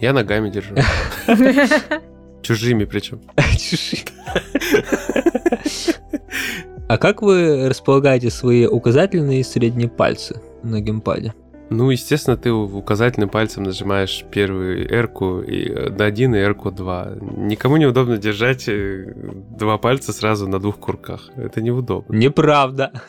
Я 0.00 0.12
ногами 0.12 0.50
держу. 0.50 0.74
Чужими 2.42 2.84
причем. 2.84 3.20
Чуши. 3.58 3.98
А 6.88 6.98
как 6.98 7.22
вы 7.22 7.68
располагаете 7.68 8.30
свои 8.30 8.66
указательные 8.66 9.40
и 9.40 9.44
средние 9.44 9.88
пальцы 9.88 10.40
на 10.62 10.80
геймпаде? 10.80 11.34
Ну, 11.68 11.90
естественно, 11.90 12.36
ты 12.36 12.52
указательным 12.52 13.28
пальцем 13.28 13.64
нажимаешь 13.64 14.24
первую 14.30 14.88
эрку 14.88 15.40
и 15.40 15.68
э, 15.68 15.90
на 15.90 16.04
один 16.04 16.34
и 16.34 16.38
эрку 16.38 16.70
2. 16.70 17.16
Никому 17.36 17.76
неудобно 17.76 18.18
держать 18.18 18.68
э, 18.68 19.12
два 19.50 19.76
пальца 19.76 20.12
сразу 20.12 20.46
на 20.48 20.60
двух 20.60 20.78
курках. 20.78 21.30
Это 21.36 21.60
неудобно. 21.60 22.14
Неправда. 22.14 22.92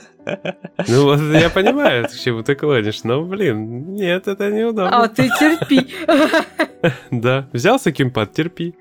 Ну 0.90 1.04
вот 1.06 1.22
я 1.22 1.50
понимаю, 1.50 2.06
к 2.06 2.12
чему 2.12 2.44
ты 2.44 2.54
клонишь, 2.56 3.06
но, 3.06 3.24
блин, 3.24 3.94
нет, 3.94 4.28
это 4.28 4.48
А 4.48 4.50
неудобно. 4.52 5.08
ты 5.08 5.30
терпи. 5.30 5.88
Да, 7.12 7.48
взялся 7.54 7.94
кимпад, 7.94 8.34
терпи. 8.34 8.76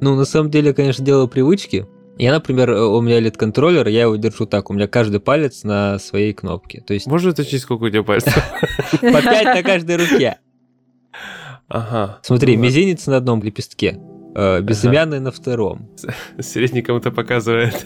Ну, 0.00 0.16
на 0.16 0.24
самом 0.24 0.50
деле, 0.50 0.74
конечно, 0.74 1.04
дело 1.04 1.28
привычки. 1.28 1.86
Я, 2.18 2.32
например, 2.32 2.70
э, 2.70 2.80
у 2.84 3.00
меня 3.00 3.20
LED-контроллер, 3.20 3.86
я 3.88 4.02
его 4.02 4.16
держу 4.16 4.44
так, 4.46 4.70
у 4.70 4.74
меня 4.74 4.88
каждый 4.88 5.20
палец 5.20 5.62
на 5.62 5.98
своей 6.00 6.32
кнопке. 6.32 6.80
То 6.80 6.92
есть 6.92 7.06
Можно 7.06 7.30
уточнить, 7.30 7.62
сколько 7.62 7.84
у 7.84 7.88
тебя 7.88 8.02
пальцев? 8.02 8.34
по 9.00 9.22
5 9.22 9.44
на 9.44 9.62
каждой 9.62 9.96
руке. 9.96 10.38
Ага. 11.68 12.18
Смотри, 12.22 12.56
Ну, 12.56 12.64
мизинец 12.64 13.06
на 13.06 13.18
одном 13.18 13.42
лепестке, 13.42 14.00
э, 14.34 14.60
безымянный 14.60 15.20
на 15.20 15.30
втором. 15.30 15.90
Средний 16.40 16.82
кому-то 16.82 17.12
показывает. 17.12 17.84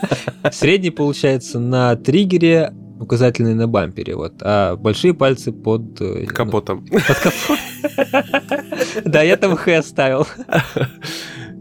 Средний 0.52 0.90
получается 0.90 1.58
на 1.58 1.94
триггере, 1.96 2.72
указательный 3.00 3.54
на 3.54 3.66
бампере, 3.68 4.14
вот, 4.16 4.34
а 4.40 4.76
большие 4.76 5.12
пальцы 5.12 5.52
под... 5.52 6.00
э, 6.00 6.24
Капотом. 6.24 6.86
под 6.86 7.02
капот. 7.04 7.58
Да, 9.04 9.22
я 9.22 9.36
там 9.36 9.56
Х 9.56 9.78
оставил. 9.78 10.26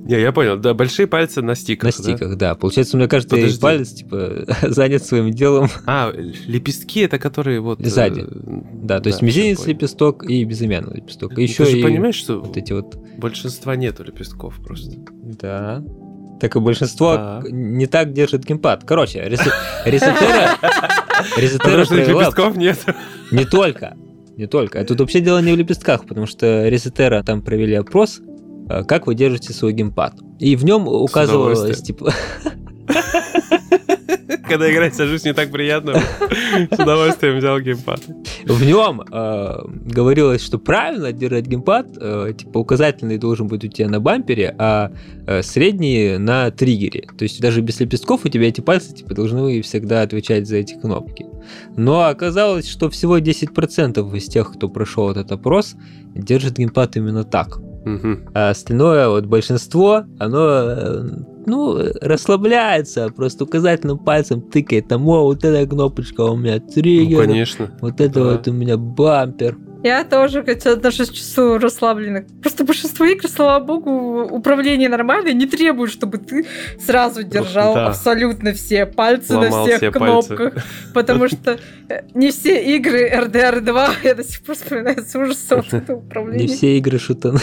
Не, 0.06 0.20
я 0.20 0.34
понял. 0.34 0.58
Да, 0.58 0.74
большие 0.74 1.08
пальцы 1.08 1.42
на 1.42 1.56
стиках. 1.56 1.96
На 1.96 2.04
да? 2.04 2.04
стиках, 2.04 2.38
да. 2.38 2.56
Получается, 2.56 2.98
у 2.98 3.00
меня 3.00 3.08
каждый 3.08 3.30
Подожди. 3.40 3.60
палец, 3.62 3.94
типа, 3.94 4.46
занят 4.64 5.06
своим 5.06 5.32
делом. 5.32 5.70
А, 5.86 6.12
лепестки 6.14 7.02
это 7.02 7.20
которые 7.20 7.62
вот... 7.62 7.80
э, 7.80 7.86
Сзади. 7.86 8.26
Да, 8.30 9.00
то 9.00 9.08
есть 9.08 9.20
всё, 9.20 9.26
мизинец 9.26 9.66
лепесток 9.66 10.30
и 10.30 10.44
безымянный 10.44 10.98
лепесток. 10.98 11.38
И 11.38 11.44
еще 11.44 11.64
Ты 11.64 11.72
же 11.72 11.80
и 11.80 11.84
понимаешь, 11.84 12.16
что 12.16 12.42
вот 12.42 12.58
эти 12.58 12.74
вот... 12.74 12.96
большинства 13.18 13.76
нету 13.78 14.04
лепестков 14.04 14.62
просто. 14.62 14.92
Да. 15.40 15.82
Так 16.42 16.58
и 16.58 16.60
большинство 16.60 17.16
Так. 17.16 17.50
не 17.52 17.86
так 17.86 18.12
держит 18.12 18.44
геймпад. 18.44 18.84
Короче, 18.86 19.20
ресет- 19.20 19.54
ресетера... 19.86 20.58
Ресетера 21.38 21.84
лепестков 21.96 22.58
нет. 22.58 22.80
Не 23.32 23.46
только. 23.46 23.96
Не 24.36 24.48
только. 24.48 24.80
А 24.80 24.84
тут 24.84 25.00
вообще 25.00 25.22
дело 25.22 25.40
не 25.40 25.54
в 25.54 25.56
лепестках, 25.58 26.06
потому 26.06 26.26
что 26.26 26.68
Ресетера 26.68 27.22
там 27.24 27.42
провели 27.42 27.76
опрос, 27.76 28.20
как 28.68 29.08
вы 29.08 29.16
держите 29.16 29.54
свой 29.54 29.74
геймпад. 29.74 30.16
И 30.40 30.56
в 30.56 30.64
нем 30.64 30.88
указывалось, 30.88 31.82
типа, 31.82 32.14
Когда 34.48 34.72
играть 34.72 34.94
сажусь, 34.94 35.24
не 35.24 35.34
так 35.34 35.52
приятно. 35.52 35.94
С 36.72 36.80
удовольствием 36.80 37.38
взял 37.38 37.60
геймпад. 37.60 38.02
в 38.46 38.64
нем 38.64 39.02
э, 39.02 39.56
говорилось, 39.86 40.44
что 40.44 40.60
правильно 40.60 41.12
держать 41.12 41.48
геймпад, 41.48 41.98
э, 42.00 42.34
типа 42.38 42.60
указательный 42.60 43.18
должен 43.18 43.48
быть 43.48 43.64
у 43.64 43.68
тебя 43.68 43.90
на 43.90 44.00
бампере, 44.00 44.54
а 44.60 44.92
э, 45.26 45.42
средний 45.42 46.18
на 46.18 46.52
триггере. 46.52 47.08
То 47.18 47.24
есть 47.24 47.42
даже 47.42 47.62
без 47.62 47.80
лепестков 47.80 48.26
у 48.26 48.30
тебя 48.30 48.48
эти 48.48 48.62
пальцы 48.62 48.94
типа 48.94 49.16
должны 49.16 49.62
всегда 49.62 50.02
отвечать 50.02 50.48
за 50.48 50.58
эти 50.58 50.74
кнопки. 50.74 51.26
Но 51.76 52.04
оказалось, 52.04 52.68
что 52.68 52.90
всего 52.90 53.18
10% 53.18 54.18
из 54.18 54.28
тех, 54.28 54.54
кто 54.54 54.70
прошел 54.70 55.10
этот 55.10 55.32
опрос, 55.32 55.76
держит 56.14 56.58
геймпад 56.58 56.96
именно 56.98 57.24
так. 57.24 57.60
Мгм. 57.86 58.30
А 58.34 58.50
остальное, 58.50 59.10
вот 59.10 59.26
большинство, 59.26 60.04
оно, 60.20 60.40
э, 60.40 61.04
ну, 61.46 61.78
расслабляется, 62.02 63.10
просто 63.16 63.44
указательным 63.44 63.98
пальцем 63.98 64.42
тыкает, 64.42 64.88
там, 64.88 65.08
о, 65.08 65.24
вот 65.24 65.44
эта 65.44 65.68
кнопочка 65.70 66.22
у 66.22 66.38
меня 66.38 66.62
Ну, 66.66 66.72
триггер, 66.74 67.28
конечно. 67.28 67.72
вот 67.82 68.00
это 68.00 68.14
да. 68.14 68.24
вот 68.32 68.48
у 68.48 68.54
меня 68.54 68.78
бампер. 68.78 69.58
Я 69.84 70.06
тоже 70.06 70.44
хотя 70.44 70.72
отношусь 70.72 71.10
к 71.10 71.14
чувству 71.14 71.58
расслабленных. 71.58 72.26
Просто 72.42 72.64
большинство 72.64 73.06
игр, 73.06 73.28
слава 73.28 73.64
богу, 73.64 74.24
управление 74.24 74.88
нормальное, 74.88 75.34
не 75.34 75.46
требует, 75.46 75.92
чтобы 75.92 76.18
ты 76.20 76.46
сразу 76.80 77.24
держал 77.24 77.74
да. 77.76 77.88
абсолютно 77.88 78.54
все 78.54 78.86
пальцы 78.86 79.36
Ломал 79.36 79.60
на 79.60 79.66
всех 79.66 79.78
все 79.78 79.92
пальцы. 79.92 80.36
кнопках. 80.36 80.64
Потому 80.94 81.28
что 81.28 81.60
э, 81.90 82.02
не 82.14 82.32
все 82.32 82.64
игры 82.76 83.10
RDR 83.10 83.60
2, 83.60 83.90
я 84.04 84.16
до 84.16 84.24
сих 84.24 84.42
пор 84.44 84.56
вспоминаю 84.56 85.04
с 85.04 85.14
ужасом 85.16 85.62
вот 85.62 85.74
это 85.74 85.94
Не 85.94 86.00
управление. 86.00 86.48
все 86.48 86.78
игры 86.78 86.98
шутаны. 86.98 87.42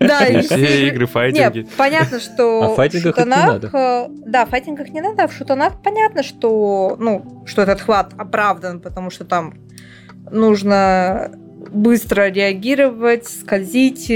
Да, 0.00 0.26
И 0.26 0.40
все 0.42 0.88
игры, 0.88 1.06
файтинги. 1.06 1.58
Нет, 1.58 1.68
понятно, 1.76 2.18
что 2.18 2.62
А 2.64 2.68
в 2.70 2.74
файтингах 2.74 3.16
это 3.16 3.28
не 3.28 3.34
шутанах, 3.34 3.74
э, 3.74 4.08
да, 4.26 4.46
в 4.46 4.50
файтингах 4.50 4.88
не 4.88 5.00
надо, 5.00 5.22
а 5.22 5.28
в 5.28 5.32
шутанах 5.32 5.80
понятно, 5.80 6.24
что, 6.24 6.96
ну, 6.98 7.44
что 7.46 7.62
этот 7.62 7.80
хват 7.80 8.12
оправдан, 8.18 8.80
потому 8.80 9.10
что 9.10 9.24
там 9.24 9.54
нужно 10.30 11.30
быстро 11.72 12.30
реагировать, 12.30 13.28
скользить 13.28 14.10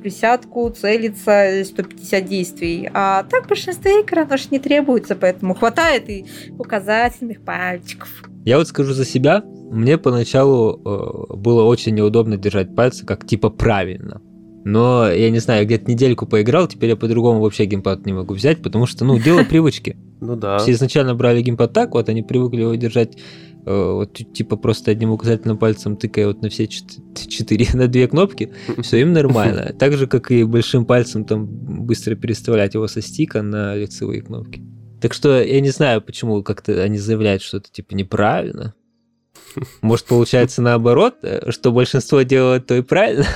присядку, 0.00 0.70
целиться, 0.70 1.62
150 1.64 2.24
действий. 2.24 2.90
А 2.92 3.24
так 3.24 3.44
в 3.44 3.48
большинстве 3.48 4.00
игр 4.00 4.20
оно 4.20 4.36
же 4.36 4.44
не 4.50 4.58
требуется, 4.58 5.14
поэтому 5.14 5.54
хватает 5.54 6.08
и 6.08 6.26
указательных 6.58 7.42
пальчиков. 7.42 8.08
Я 8.44 8.58
вот 8.58 8.68
скажу 8.68 8.94
за 8.94 9.04
себя, 9.04 9.42
мне 9.70 9.98
поначалу 9.98 10.80
э, 10.82 11.34
было 11.34 11.64
очень 11.64 11.94
неудобно 11.94 12.36
держать 12.36 12.74
пальцы 12.74 13.04
как 13.04 13.26
типа 13.26 13.50
правильно. 13.50 14.20
Но 14.64 15.10
я 15.10 15.30
не 15.30 15.38
знаю, 15.38 15.64
где-то 15.64 15.90
недельку 15.90 16.26
поиграл, 16.26 16.68
теперь 16.68 16.90
я 16.90 16.96
по-другому 16.96 17.40
вообще 17.40 17.64
геймпад 17.64 18.04
не 18.06 18.12
могу 18.12 18.34
взять, 18.34 18.62
потому 18.62 18.86
что, 18.86 19.04
ну, 19.04 19.18
дело 19.18 19.44
привычки. 19.44 19.96
Ну 20.22 20.36
да. 20.36 20.58
Все 20.58 20.72
изначально 20.72 21.14
брали 21.14 21.40
геймпад 21.40 21.72
так, 21.72 21.94
вот 21.94 22.10
они 22.10 22.22
привыкли 22.22 22.60
его 22.60 22.74
держать 22.74 23.16
э, 23.64 23.92
вот 23.92 24.12
типа 24.12 24.56
просто 24.56 24.90
одним 24.90 25.12
указательным 25.12 25.56
пальцем 25.56 25.96
тыкая 25.96 26.26
вот 26.26 26.42
на 26.42 26.50
все 26.50 26.66
чет- 26.66 27.00
четыре, 27.26 27.66
на 27.72 27.88
две 27.88 28.06
кнопки, 28.06 28.52
все 28.82 29.00
им 29.00 29.14
нормально. 29.14 29.74
Так 29.78 29.94
же, 29.94 30.06
как 30.06 30.30
и 30.30 30.44
большим 30.44 30.84
пальцем 30.84 31.24
там 31.24 31.46
быстро 31.46 32.16
переставлять 32.16 32.74
его 32.74 32.86
со 32.86 33.00
стика 33.00 33.40
на 33.40 33.74
лицевые 33.74 34.20
кнопки. 34.20 34.62
Так 35.00 35.14
что 35.14 35.42
я 35.42 35.60
не 35.62 35.70
знаю, 35.70 36.02
почему 36.02 36.42
как-то 36.42 36.82
они 36.82 36.98
заявляют, 36.98 37.40
что 37.40 37.56
это 37.56 37.70
типа 37.72 37.94
неправильно. 37.94 38.74
Может, 39.82 40.06
получается 40.06 40.62
наоборот, 40.62 41.16
э, 41.22 41.50
что 41.50 41.72
большинство 41.72 42.22
делает 42.22 42.66
то 42.66 42.76
и 42.76 42.82
правильно? 42.82 43.26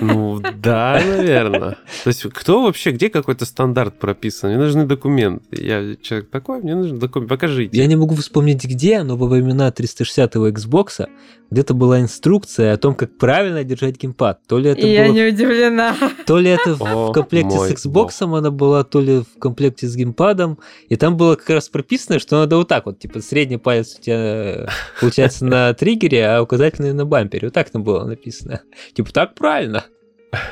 Ну 0.00 0.40
да, 0.40 1.00
наверное. 1.04 1.76
То 2.04 2.08
есть 2.08 2.22
кто 2.32 2.62
вообще, 2.62 2.90
где 2.90 3.08
какой-то 3.08 3.44
стандарт 3.44 3.98
прописан? 3.98 4.50
Мне 4.50 4.58
нужны 4.58 4.84
документы. 4.84 5.62
Я 5.62 5.96
человек 5.96 6.30
такой, 6.30 6.60
мне 6.60 6.74
нужен 6.74 6.98
документ. 6.98 7.28
Покажите. 7.28 7.76
Я 7.76 7.86
не 7.86 7.96
могу 7.96 8.14
вспомнить 8.16 8.64
где, 8.64 9.02
но 9.02 9.16
во 9.16 9.26
времена 9.28 9.68
360-го 9.68 10.48
Xbox 10.48 11.06
где-то 11.52 11.74
была 11.74 12.00
инструкция 12.00 12.72
о 12.72 12.76
том, 12.78 12.94
как 12.94 13.16
правильно 13.18 13.62
держать 13.62 14.00
геймпад. 14.00 14.40
То 14.46 14.58
ли 14.58 14.70
это 14.70 14.86
я 14.86 15.04
было 15.04 15.12
не 15.12 15.22
удивлена. 15.24 15.94
То 16.26 16.38
ли 16.38 16.50
это 16.50 16.74
в 16.74 16.82
О, 16.82 17.12
комплекте 17.12 17.56
мой 17.56 17.68
с 17.68 17.72
Xbox 17.72 18.22
она 18.22 18.50
была, 18.50 18.84
то 18.84 19.00
ли 19.00 19.20
в 19.20 19.38
комплекте 19.38 19.86
с 19.86 19.94
геймпадом. 19.94 20.58
И 20.88 20.96
там 20.96 21.16
было 21.16 21.36
как 21.36 21.50
раз 21.50 21.68
прописано, 21.68 22.18
что 22.18 22.36
надо 22.36 22.56
вот 22.56 22.68
так 22.68 22.86
вот, 22.86 22.98
типа 22.98 23.20
средний 23.20 23.58
палец 23.58 23.96
у 23.98 24.02
тебя 24.02 24.16
э, 24.16 24.66
получается 25.00 25.44
на 25.44 25.74
триггере, 25.74 26.26
а 26.26 26.42
указательный 26.42 26.92
на 26.92 27.04
бампере. 27.04 27.48
Вот 27.48 27.54
так 27.54 27.70
там 27.70 27.82
было 27.82 28.04
написано. 28.04 28.62
Типа 28.94 29.12
так 29.12 29.34
правильно. 29.34 29.84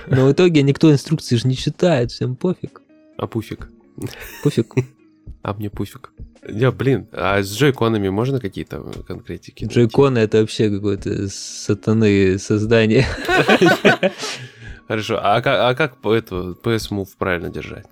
Но 0.06 0.26
в 0.26 0.32
итоге 0.32 0.62
никто 0.62 0.92
инструкции 0.92 1.36
же 1.36 1.48
не 1.48 1.56
читает, 1.56 2.10
всем 2.10 2.36
пофиг. 2.36 2.82
А 3.16 3.26
пуфик. 3.26 3.68
Пофиг. 4.42 4.74
А 5.42 5.54
мне 5.54 5.70
пуфик. 5.70 6.12
Я, 6.46 6.70
блин, 6.70 7.06
а 7.12 7.42
с 7.42 7.54
джойконами 7.54 8.08
можно 8.08 8.40
какие-то 8.40 8.80
конкретики? 9.06 9.64
Джойконы 9.64 10.18
это 10.18 10.40
вообще 10.40 10.70
какое-то 10.70 11.28
сатаны 11.28 12.38
создание. 12.38 13.06
Хорошо, 14.88 15.20
а 15.22 15.40
как, 15.40 15.58
а 15.60 15.74
как 15.74 16.04
эту 16.04 16.58
PS 16.62 16.90
Move 16.90 17.08
правильно 17.18 17.48
держать? 17.48 17.86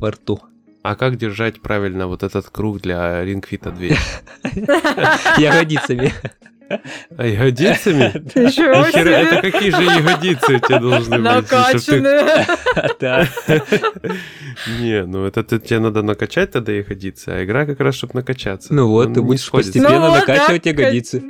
во 0.00 0.10
рту. 0.10 0.40
А 0.82 0.96
как 0.96 1.16
держать 1.16 1.60
правильно 1.60 2.06
вот 2.06 2.22
этот 2.22 2.48
круг 2.48 2.80
для 2.80 3.22
рингфита 3.22 3.70
2? 3.70 3.86
Ягодицами. 5.38 6.12
А 7.16 7.26
ягодицами? 7.26 8.12
Ничего 8.38 8.88
себе. 8.90 9.10
это 9.10 9.42
какие 9.42 9.70
же 9.70 9.82
ягодицы 9.82 10.54
у 10.54 10.58
тебя 10.58 10.78
должны 10.78 11.16
быть? 11.16 11.24
Накачанные. 11.24 12.46
Да. 13.00 13.26
Не, 14.78 15.04
ну 15.04 15.24
это 15.24 15.42
тебе 15.42 15.80
надо 15.80 16.02
накачать 16.02 16.52
тогда 16.52 16.72
ягодицы, 16.72 17.28
а 17.30 17.44
игра 17.44 17.66
как 17.66 17.80
раз, 17.80 17.96
чтобы 17.96 18.14
накачаться. 18.14 18.72
Ну 18.72 18.88
вот, 18.88 19.12
ты 19.14 19.22
будешь 19.22 19.50
постепенно 19.50 19.98
Ну 19.98 20.10
вот, 20.10 20.20
накачивать 20.20 20.66
ягодицы. 20.66 21.24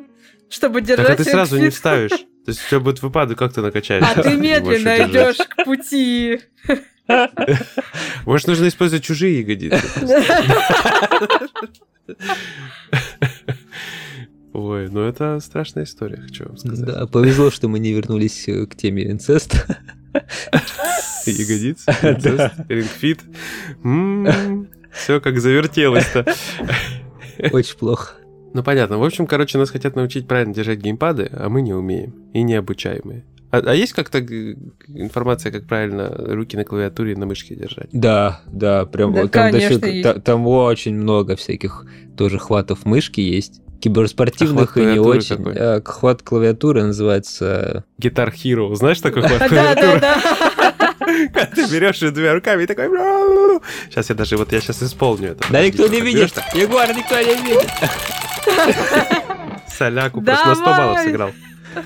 Чтобы 0.49 0.81
Так 0.81 0.89
держать 0.89 1.11
а 1.11 1.17
ты 1.17 1.25
сразу 1.25 1.59
не 1.59 1.71
вставишь. 1.71 2.11
То 2.11 2.49
есть 2.49 2.65
у 2.67 2.69
тебя 2.69 2.81
будет 2.81 3.03
выпадать, 3.03 3.39
как 3.39 3.53
ты 3.53 3.61
накачаешь? 3.63 4.05
А 4.05 4.23
ты 4.23 4.35
медленно 4.35 5.09
идешь 5.09 5.39
к 5.39 5.65
пути. 5.65 6.41
Может, 8.27 8.49
нужно 8.49 8.69
использовать 8.69 9.05
чужие 9.05 9.41
ягодицы? 9.41 9.81
Ой, 14.53 14.89
ну 14.91 15.01
это 15.03 15.39
страшная 15.41 15.85
история, 15.85 16.17
хочу 16.17 16.47
вам 16.47 16.57
сказать. 16.59 16.85
Да, 16.85 17.07
повезло, 17.07 17.51
что 17.51 17.69
мы 17.69 17.79
не 17.79 17.93
вернулись 17.93 18.49
э, 18.49 18.67
к 18.67 18.75
теме 18.75 19.09
инцеста. 19.09 19.79
Ягодицы, 21.27 21.91
инцест, 22.03 22.55
рингфит. 22.69 23.21
Все 24.93 25.21
как 25.21 25.41
завертелось-то. 25.41 26.27
Очень 27.53 27.79
плохо. 27.79 28.15
Ну 28.53 28.65
понятно. 28.65 28.99
В 28.99 29.05
общем, 29.05 29.27
короче, 29.27 29.59
нас 29.59 29.71
хотят 29.71 29.95
научить 29.95 30.27
правильно 30.27 30.53
держать 30.53 30.81
геймпады, 30.81 31.31
а 31.33 31.49
мы 31.49 31.63
не 31.63 31.73
умеем. 31.73 32.31
И 32.35 32.43
не 32.43 32.55
обучаемые. 32.55 33.25
А, 33.51 33.59
а 33.59 33.75
есть 33.75 33.93
как-то 33.95 34.21
информация, 34.89 35.51
как 35.51 35.67
правильно 35.67 36.09
руки 36.09 36.57
на 36.57 36.65
клавиатуре 36.65 37.13
и 37.13 37.17
на 37.17 37.27
мышке 37.27 37.55
держать? 37.57 37.89
Да, 37.93 38.41
да, 38.47 38.87
прям 38.87 39.13
Да, 39.13 39.23
там, 39.27 39.51
конечно, 39.51 39.77
дофига- 39.77 39.91
есть. 39.91 40.03
та- 40.05 40.21
там 40.21 40.47
очень 40.47 40.95
много 40.95 41.35
всяких 41.37 41.85
тоже 42.17 42.39
хватов 42.39 42.85
мышки 42.85 43.21
есть. 43.21 43.61
Киберспортивных 43.81 44.77
А 44.77 44.81
и 44.81 44.85
не 44.85 44.99
очень. 44.99 45.37
какой? 45.39 45.55
А, 45.57 45.81
Хват 45.83 46.23
клавиатуры 46.23 46.85
называется... 46.85 47.85
Guitar 48.01 48.31
Hero. 48.33 48.75
Знаешь 48.75 49.01
такой 49.01 49.23
хват 49.23 49.39
Да, 49.41 49.49
клавиатуры? 49.49 50.01
да, 50.01 50.23
да. 50.79 50.95
Когда 51.33 51.47
ты 51.47 51.67
берешь 51.73 52.03
ее 52.03 52.11
двумя 52.11 52.35
руками 52.35 52.65
и 52.65 52.67
такой... 52.67 52.89
Сейчас 53.89 54.11
я 54.11 54.15
даже, 54.15 54.37
вот 54.37 54.53
я 54.53 54.61
сейчас 54.61 54.83
исполню 54.83 55.31
это. 55.31 55.45
Да 55.51 55.67
никто 55.67 55.87
не 55.89 56.01
видит! 56.03 56.33
Егор, 56.55 56.87
никто 56.95 57.19
не 57.21 57.35
видит! 57.43 57.69
Соляку 59.67 60.21
просто 60.21 60.47
на 60.49 60.55
100 60.55 60.65
баллов 60.65 61.01
сыграл. 61.01 61.31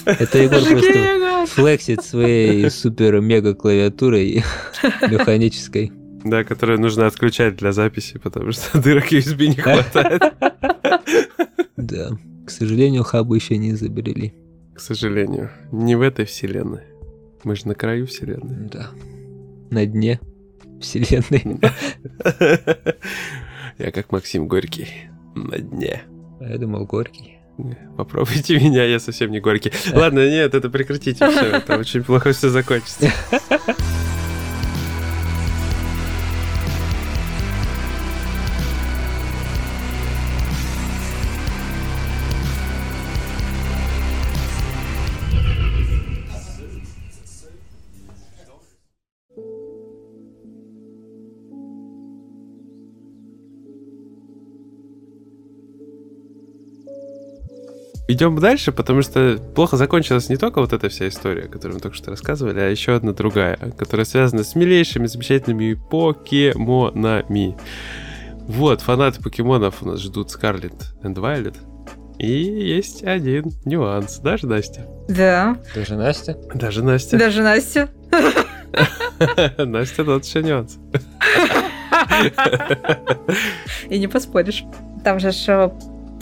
Это 0.06 0.38
Егор 0.38 0.60
просто 0.60 1.46
флексит 1.46 2.02
своей 2.02 2.68
супер-мега 2.70 3.54
клавиатурой 3.54 4.42
механической. 5.10 5.92
Да, 6.24 6.42
которую 6.42 6.80
нужно 6.80 7.06
отключать 7.06 7.56
для 7.56 7.72
записи, 7.72 8.18
потому 8.18 8.52
что 8.52 8.78
дырок 8.82 9.12
USB 9.12 9.48
не 9.48 9.56
хватает, 9.56 10.22
Да. 11.76 12.10
К 12.46 12.50
сожалению, 12.50 13.04
хабы 13.04 13.36
еще 13.36 13.56
не 13.58 13.70
изобрели. 13.70 14.34
к 14.74 14.80
сожалению. 14.80 15.50
Не 15.72 15.96
в 15.96 16.00
этой 16.02 16.24
вселенной. 16.24 16.82
Мы 17.42 17.56
же 17.56 17.68
на 17.68 17.74
краю 17.74 18.06
вселенной. 18.06 18.68
Да. 18.70 18.88
На 19.70 19.84
дне 19.86 20.18
вселенной. 20.80 21.60
Я 23.78 23.90
как 23.90 24.12
Максим 24.12 24.46
Горький. 24.48 24.88
На 25.34 25.58
дне. 25.58 26.02
А 26.40 26.48
я 26.48 26.58
думал, 26.58 26.86
горький. 26.86 27.38
Попробуйте 27.96 28.58
меня, 28.60 28.84
я 28.84 28.98
совсем 28.98 29.30
не 29.30 29.40
горький. 29.40 29.72
Ладно, 29.92 30.28
нет, 30.28 30.54
это 30.54 30.68
прекратите 30.70 31.28
все, 31.28 31.46
это 31.46 31.78
очень 31.78 32.02
плохо 32.02 32.32
все 32.32 32.48
закончится. 32.48 33.12
Идем 58.06 58.38
дальше, 58.38 58.70
потому 58.70 59.00
что 59.00 59.38
плохо 59.54 59.76
закончилась 59.78 60.28
не 60.28 60.36
только 60.36 60.60
вот 60.60 60.74
эта 60.74 60.90
вся 60.90 61.08
история, 61.08 61.48
которую 61.48 61.76
мы 61.76 61.80
только 61.80 61.96
что 61.96 62.10
рассказывали, 62.10 62.60
а 62.60 62.68
еще 62.68 62.94
одна 62.94 63.12
другая, 63.12 63.56
которая 63.78 64.04
связана 64.04 64.44
с 64.44 64.54
милейшими, 64.54 65.06
замечательными 65.06 65.72
покемонами. 65.74 67.56
Вот, 68.46 68.82
фанаты 68.82 69.22
покемонов 69.22 69.82
у 69.82 69.86
нас 69.86 70.00
ждут 70.00 70.30
Скарлетт 70.30 70.94
и 71.02 71.08
Вайлет. 71.08 71.56
И 72.18 72.30
есть 72.30 73.02
один 73.02 73.52
нюанс. 73.64 74.18
Даже 74.18 74.46
Настя. 74.46 74.86
Да, 75.08 75.56
Даже 75.74 75.94
Настя? 75.96 76.36
Даже 76.54 76.82
Настя. 76.82 77.18
даже 77.18 77.42
Настя. 77.42 77.88
Настя, 79.58 80.04
тот 80.04 80.24
еще 80.24 80.42
нюанс. 80.42 80.78
И 83.88 83.98
не 83.98 84.06
поспоришь. 84.08 84.64
Там 85.02 85.18
же 85.18 85.30
э, 85.48 85.70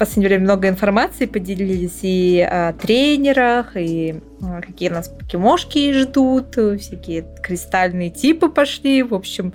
последнее 0.03 0.31
время 0.31 0.45
много 0.45 0.69
информации 0.69 1.27
поделились 1.27 2.01
и 2.03 2.41
о 2.41 2.73
тренерах, 2.73 3.77
и 3.77 4.17
э, 4.41 4.61
какие 4.61 4.89
нас 4.89 5.09
покемошки 5.09 5.93
ждут, 5.93 6.57
всякие 6.81 7.25
кристальные 7.41 8.11
типы 8.11 8.49
пошли, 8.49 9.05
в 9.05 9.15
общем, 9.15 9.55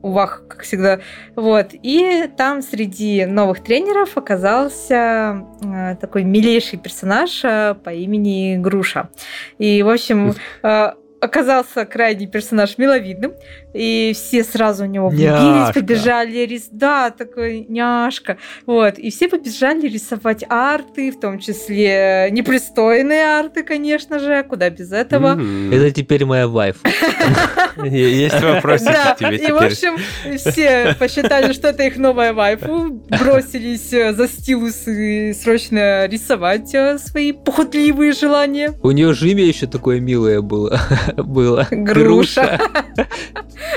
увах, 0.00 0.44
как 0.46 0.62
всегда. 0.62 1.00
Вот. 1.34 1.70
И 1.72 2.30
там 2.36 2.62
среди 2.62 3.26
новых 3.26 3.64
тренеров 3.64 4.16
оказался 4.16 5.44
э, 5.60 5.96
такой 6.00 6.22
милейший 6.22 6.78
персонаж 6.78 7.44
э, 7.44 7.74
по 7.74 7.90
имени 7.90 8.58
Груша. 8.58 9.10
И, 9.58 9.82
в 9.82 9.88
общем, 9.88 10.34
оказался 11.22 11.86
крайний 11.86 12.26
персонаж 12.26 12.78
миловидным, 12.78 13.32
и 13.72 14.12
все 14.12 14.42
сразу 14.42 14.82
у 14.82 14.86
него 14.86 15.08
влюбились, 15.08 15.30
Няшка. 15.68 15.80
побежали 15.80 16.38
рис... 16.38 16.68
Да, 16.72 17.10
такой 17.10 17.64
няшка. 17.68 18.38
Вот, 18.66 18.98
и 18.98 19.10
все 19.10 19.28
побежали 19.28 19.86
рисовать 19.86 20.44
арты, 20.48 21.12
в 21.12 21.20
том 21.20 21.38
числе 21.38 22.28
непристойные 22.32 23.38
арты, 23.38 23.62
конечно 23.62 24.18
же, 24.18 24.42
куда 24.42 24.68
без 24.68 24.90
этого. 24.90 25.28
М. 25.28 25.72
Это 25.72 25.92
теперь 25.92 26.24
моя 26.24 26.48
вайф. 26.48 26.78
Есть 27.84 28.40
вопросики 28.42 28.92
Да, 28.92 29.14
к 29.14 29.18
тебе 29.18 29.36
и 29.36 29.52
в 29.52 29.56
общем, 29.56 29.96
все 30.38 30.96
посчитали, 30.98 31.52
что 31.52 31.68
это 31.68 31.84
их 31.84 31.98
новая 31.98 32.32
вайфу, 32.32 33.00
бросились 33.20 33.92
э, 33.92 34.12
за 34.12 34.26
стилус 34.26 34.88
и 34.88 35.32
срочно 35.34 36.06
рисовать 36.08 36.74
э, 36.74 36.98
свои 36.98 37.30
похотливые 37.30 38.12
желания. 38.12 38.74
У 38.82 38.90
нее 38.90 39.14
же 39.14 39.30
имя 39.30 39.44
еще 39.44 39.68
такое 39.68 40.00
милое 40.00 40.40
было. 40.40 40.80
Было. 41.16 41.66
Груша. 41.70 42.60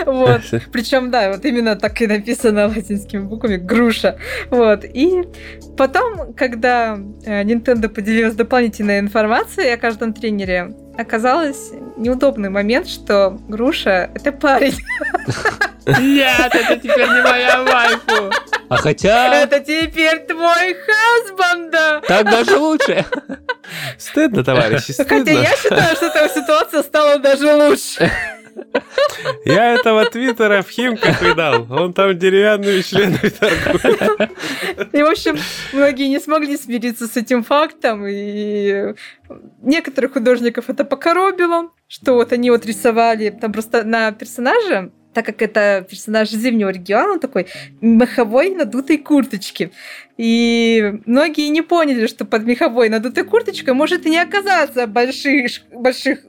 Вот. 0.05 0.41
Причем, 0.71 1.11
да, 1.11 1.31
вот 1.31 1.45
именно 1.45 1.75
так 1.75 2.01
и 2.01 2.07
написано 2.07 2.67
латинскими 2.67 3.21
буквами 3.21 3.57
груша. 3.57 4.17
Вот. 4.49 4.83
И 4.83 5.23
потом, 5.77 6.33
когда 6.33 6.97
э, 7.25 7.43
Nintendo 7.43 7.87
поделилась 7.87 8.35
дополнительной 8.35 8.99
информацией 8.99 9.69
о 9.69 9.77
каждом 9.77 10.13
тренере, 10.13 10.75
оказалось 10.97 11.71
неудобный 11.97 12.49
момент, 12.49 12.87
что 12.87 13.39
груша 13.47 14.09
это 14.13 14.31
парень. 14.31 14.75
Нет, 15.85 16.55
это 16.55 16.77
теперь 16.77 17.07
не 17.07 17.21
моя 17.21 17.63
вайфу. 17.63 18.31
А 18.69 18.77
хотя... 18.77 19.33
Это 19.35 19.59
теперь 19.59 20.25
твой 20.25 20.75
хазбанда! 20.75 22.01
Так 22.07 22.25
даже 22.25 22.57
лучше. 22.57 23.05
Стыдно, 23.97 24.43
товарищи, 24.43 24.93
Хотя 24.93 25.21
стыдно. 25.21 25.29
я 25.29 25.55
считаю, 25.55 25.95
что 25.95 26.05
эта 26.07 26.29
ситуация 26.29 26.83
стала 26.83 27.19
даже 27.19 27.53
лучше. 27.53 28.11
Я 29.43 29.73
этого 29.73 30.05
твиттера 30.05 30.61
в 30.61 30.69
Химках 30.69 31.21
видал. 31.21 31.67
Он 31.69 31.93
там 31.93 32.17
деревянными 32.17 32.81
членами 32.81 33.29
торгует. 33.29 34.31
И, 34.93 35.03
в 35.03 35.07
общем, 35.07 35.37
многие 35.73 36.07
не 36.07 36.19
смогли 36.19 36.57
смириться 36.57 37.07
с 37.07 37.17
этим 37.17 37.43
фактом, 37.43 38.05
и 38.07 38.95
некоторых 39.61 40.13
художников 40.13 40.69
это 40.69 40.85
покоробило, 40.85 41.71
что 41.87 42.13
вот 42.13 42.31
они 42.31 42.49
вот 42.49 42.65
рисовали 42.65 43.29
там 43.29 43.51
просто 43.51 43.83
на 43.83 44.11
персонаже, 44.11 44.91
так 45.15 45.25
как 45.25 45.41
это 45.41 45.87
персонаж 45.89 46.29
Зимнего 46.29 46.69
региона, 46.69 47.13
он 47.13 47.19
такой 47.19 47.47
меховой 47.79 48.49
надутой 48.49 48.97
курточки. 48.97 49.71
И 50.17 50.99
многие 51.05 51.47
не 51.47 51.61
поняли, 51.61 52.05
что 52.07 52.25
под 52.25 52.43
меховой 52.43 52.89
надутой 52.89 53.23
курточкой 53.23 53.73
может 53.73 54.05
и 54.05 54.09
не 54.09 54.19
оказаться 54.19 54.87
больших, 54.87 55.61
больших 55.71 56.19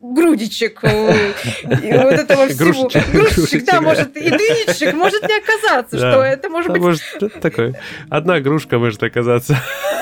грудичек. 0.00 0.82
И 0.84 1.92
вот 1.92 2.14
этого 2.14 2.48
всего. 2.48 2.88
Грушечек. 2.88 3.10
Грушечек, 3.12 3.64
да, 3.66 3.82
может, 3.82 4.16
и 4.16 4.30
дынечек 4.30 4.94
может 4.94 5.22
не 5.22 5.36
оказаться, 5.36 5.98
Да. 5.98 6.10
что 6.10 6.22
это 6.22 6.48
может 6.48 6.72
быть 6.72 6.80
может 6.80 7.02
такой. 7.42 7.74
Одна 8.08 8.40
грушка 8.40 8.78
может 8.78 9.02
оказаться. 9.02 9.58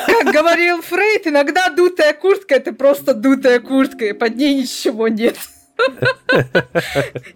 Как 0.06 0.32
говорил 0.32 0.80
Фрейд, 0.82 1.26
иногда 1.26 1.70
дутая 1.70 2.12
куртка 2.12 2.54
это 2.54 2.72
просто 2.72 3.14
дутая 3.14 3.58
куртка, 3.58 4.04
и 4.04 4.12
под 4.12 4.36
ней 4.36 4.54
ничего 4.54 5.08
нет. 5.08 5.36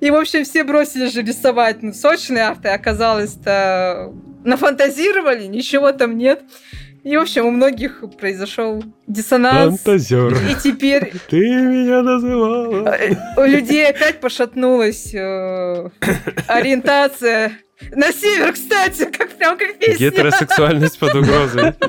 И, 0.00 0.10
в 0.10 0.16
общем, 0.16 0.44
все 0.44 0.64
бросились 0.64 1.12
же 1.12 1.22
рисовать 1.22 1.82
ну, 1.82 1.92
сочные 1.92 2.44
арты, 2.44 2.68
оказалось-то 2.68 4.12
нафантазировали, 4.44 5.46
ничего 5.46 5.92
там 5.92 6.16
нет. 6.18 6.42
И, 7.04 7.16
в 7.16 7.20
общем, 7.22 7.46
у 7.46 7.50
многих 7.50 8.04
произошел 8.20 8.82
диссонанс. 9.08 9.80
Фантазер. 9.80 10.34
И 10.48 10.54
теперь 10.62 11.12
Ты 11.28 11.38
меня 11.38 12.00
называла. 12.02 12.94
э, 12.94 13.14
у 13.36 13.44
людей 13.44 13.88
опять 13.88 14.20
пошатнулась 14.20 15.12
э, 15.12 15.90
ориентация 16.46 17.58
на 17.90 18.12
север, 18.12 18.52
кстати, 18.52 19.10
как 19.10 19.30
прям 19.30 19.58
как 19.58 19.78
песня. 19.78 20.10
Гетеросексуальность 20.10 20.98
под 20.98 21.14
угрозой. 21.16 21.74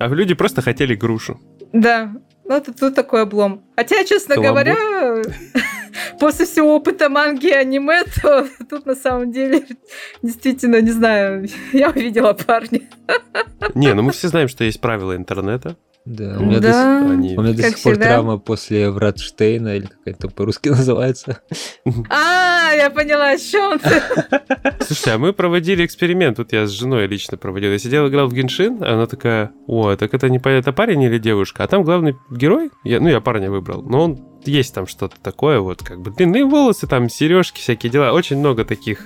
А 0.00 0.06
люди 0.08 0.34
просто 0.34 0.62
хотели 0.62 0.94
грушу. 0.94 1.40
Да, 1.72 2.12
ну 2.48 2.54
это 2.56 2.72
тут 2.72 2.94
такой 2.94 3.22
облом. 3.22 3.62
Хотя, 3.76 4.04
честно 4.04 4.34
Каламбур. 4.34 4.64
говоря, 4.64 5.22
после 6.20 6.46
всего 6.46 6.76
опыта 6.76 7.08
манги 7.08 7.48
и 7.48 7.52
аниме, 7.52 8.02
то 8.22 8.48
тут 8.70 8.86
на 8.86 8.94
самом 8.94 9.30
деле 9.30 9.66
действительно, 10.22 10.80
не 10.80 10.90
знаю, 10.90 11.46
я 11.72 11.90
увидела 11.90 12.32
парня. 12.32 12.80
Не, 13.74 13.94
ну 13.94 14.02
мы 14.02 14.12
все 14.12 14.28
знаем, 14.28 14.48
что 14.48 14.64
есть 14.64 14.80
правила 14.80 15.14
интернета. 15.14 15.76
Да, 16.10 16.38
у 16.38 16.44
меня 16.44 16.58
до 16.60 16.68
сих- 16.68 16.72
Да, 16.72 17.10
Они- 17.10 17.36
у 17.36 17.42
меня 17.42 17.52
до 17.52 17.62
сих 17.64 17.82
пор 17.82 17.92
всегда. 17.92 18.06
травма 18.06 18.38
после 18.38 18.90
Вратштейна, 18.90 19.76
или 19.76 19.84
как 19.86 19.98
это 20.06 20.28
по-русски 20.28 20.68
называется. 20.70 21.42
А, 22.08 22.72
я 22.72 22.88
поняла, 22.88 23.30
о 23.32 23.36
чем 23.38 23.78
ты. 23.78 24.00
Слушайте, 24.80 25.10
а 25.12 25.18
мы 25.18 25.34
проводили 25.34 25.84
эксперимент. 25.84 26.38
Тут 26.38 26.52
я 26.54 26.66
с 26.66 26.70
женой 26.70 27.06
лично 27.06 27.36
проводил. 27.36 27.72
Я 27.72 27.78
сидел, 27.78 28.08
играл 28.08 28.26
в 28.28 28.32
Геншин, 28.32 28.82
а 28.82 28.94
она 28.94 29.06
такая, 29.06 29.52
о, 29.66 29.94
так 29.96 30.14
это 30.14 30.30
не 30.30 30.38
понятно, 30.38 30.72
парень 30.72 31.02
или 31.02 31.18
девушка? 31.18 31.64
А 31.64 31.66
там 31.68 31.82
главный 31.84 32.16
герой, 32.30 32.70
я, 32.84 33.00
ну, 33.00 33.08
я 33.08 33.20
парня 33.20 33.50
выбрал, 33.50 33.82
но 33.82 34.04
он 34.04 34.18
есть 34.46 34.74
там 34.74 34.86
что-то 34.86 35.16
такое, 35.22 35.60
вот 35.60 35.82
как 35.82 36.00
бы 36.00 36.10
длинные 36.10 36.44
волосы, 36.46 36.86
там 36.86 37.10
сережки, 37.10 37.60
всякие 37.60 37.92
дела. 37.92 38.12
Очень 38.12 38.38
много 38.38 38.64
таких 38.64 39.02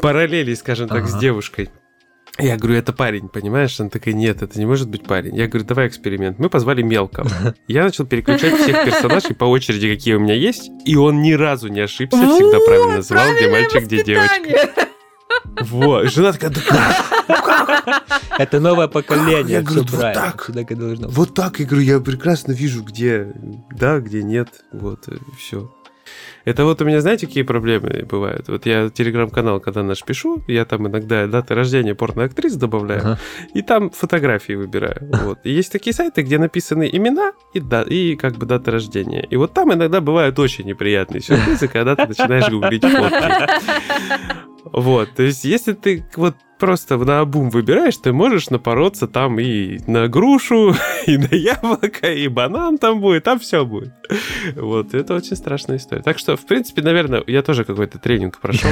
параллелей, 0.00 0.54
скажем 0.54 0.88
так, 0.88 1.06
с 1.08 1.12
Ага. 1.12 1.20
девушкой. 1.20 1.70
Я 2.38 2.56
говорю, 2.56 2.78
это 2.78 2.92
парень, 2.92 3.28
понимаешь? 3.28 3.78
Она 3.80 3.90
такая, 3.90 4.14
нет, 4.14 4.42
это 4.42 4.58
не 4.58 4.66
может 4.66 4.88
быть 4.88 5.04
парень. 5.04 5.36
Я 5.36 5.46
говорю, 5.46 5.66
давай 5.66 5.88
эксперимент. 5.88 6.38
Мы 6.38 6.48
позвали 6.48 6.82
мелкого. 6.82 7.30
Я 7.68 7.84
начал 7.84 8.06
переключать 8.06 8.54
всех 8.54 8.84
персонажей 8.84 9.34
по 9.34 9.44
очереди, 9.44 9.94
какие 9.94 10.14
у 10.14 10.20
меня 10.20 10.34
есть, 10.34 10.70
и 10.84 10.96
он 10.96 11.22
ни 11.22 11.32
разу 11.32 11.68
не 11.68 11.80
ошибся, 11.80 12.16
всегда 12.16 12.58
правильно 12.64 12.96
называл, 12.96 13.34
где 13.34 13.48
мальчик, 13.50 13.84
где 13.84 14.04
девочка. 14.04 14.70
Вот. 15.62 16.10
Жена 16.10 16.32
такая, 16.32 16.50
да 16.50 18.02
Это 18.38 18.60
новое 18.60 18.88
поколение, 18.88 19.56
Я 19.56 19.62
говорю, 19.62 19.84
вот 19.90 20.00
так. 20.00 20.50
Вот 21.08 21.34
так, 21.34 21.60
я 21.60 21.66
говорю, 21.66 21.82
я 21.84 22.00
прекрасно 22.00 22.52
вижу, 22.52 22.82
где 22.82 23.32
да, 23.70 24.00
где 24.00 24.22
нет. 24.22 24.48
Вот, 24.72 25.06
все. 25.38 25.70
Это 26.44 26.64
вот 26.64 26.80
у 26.80 26.84
меня, 26.86 27.00
знаете, 27.02 27.26
какие 27.26 27.42
проблемы 27.42 28.06
бывают? 28.10 28.48
Вот 28.48 28.64
я 28.64 28.88
телеграм-канал, 28.88 29.60
когда 29.60 29.82
наш 29.82 30.02
пишу, 30.02 30.42
я 30.48 30.64
там 30.64 30.88
иногда 30.88 31.26
даты 31.26 31.54
рождения 31.54 31.94
порноактрис 31.94 32.54
добавляю, 32.56 33.00
Ага. 33.00 33.18
и 33.52 33.60
там 33.62 33.90
фотографии 33.90 34.54
выбираю. 34.54 35.08
Вот. 35.22 35.38
И 35.44 35.50
есть 35.50 35.70
такие 35.70 35.92
сайты, 35.92 36.22
где 36.22 36.38
написаны 36.38 36.88
имена 36.90 37.32
и, 37.52 37.60
да, 37.60 37.82
и 37.82 38.16
как 38.16 38.36
бы 38.36 38.46
дата 38.46 38.70
рождения. 38.70 39.26
И 39.28 39.36
вот 39.36 39.52
там 39.52 39.72
иногда 39.74 40.00
бывают 40.00 40.38
очень 40.38 40.64
неприятные 40.66 41.20
сюрпризы, 41.20 41.68
когда 41.68 41.94
ты 41.94 42.06
начинаешь 42.06 42.48
гуглить 42.48 42.82
фотки. 42.82 43.50
Вот, 44.72 45.08
то 45.16 45.22
есть 45.22 45.44
если 45.44 45.72
ты 45.72 46.04
вот 46.16 46.36
просто 46.58 46.98
на 46.98 47.20
обум 47.20 47.48
выбираешь, 47.50 47.96
ты 47.96 48.12
можешь 48.12 48.50
напороться 48.50 49.08
там 49.08 49.40
и 49.40 49.78
на 49.86 50.06
грушу, 50.08 50.74
и 51.10 51.18
на 51.18 51.34
яблоко, 51.34 52.12
и 52.12 52.28
банан 52.28 52.78
там 52.78 53.00
будет, 53.00 53.24
там 53.24 53.38
все 53.38 53.64
будет. 53.64 53.92
Вот, 54.54 54.94
это 54.94 55.14
очень 55.14 55.36
страшная 55.36 55.78
история. 55.78 56.02
Так 56.02 56.18
что, 56.18 56.36
в 56.36 56.46
принципе, 56.46 56.82
наверное, 56.82 57.22
я 57.26 57.42
тоже 57.42 57.64
какой-то 57.64 57.98
тренинг 57.98 58.38
прошел. 58.38 58.70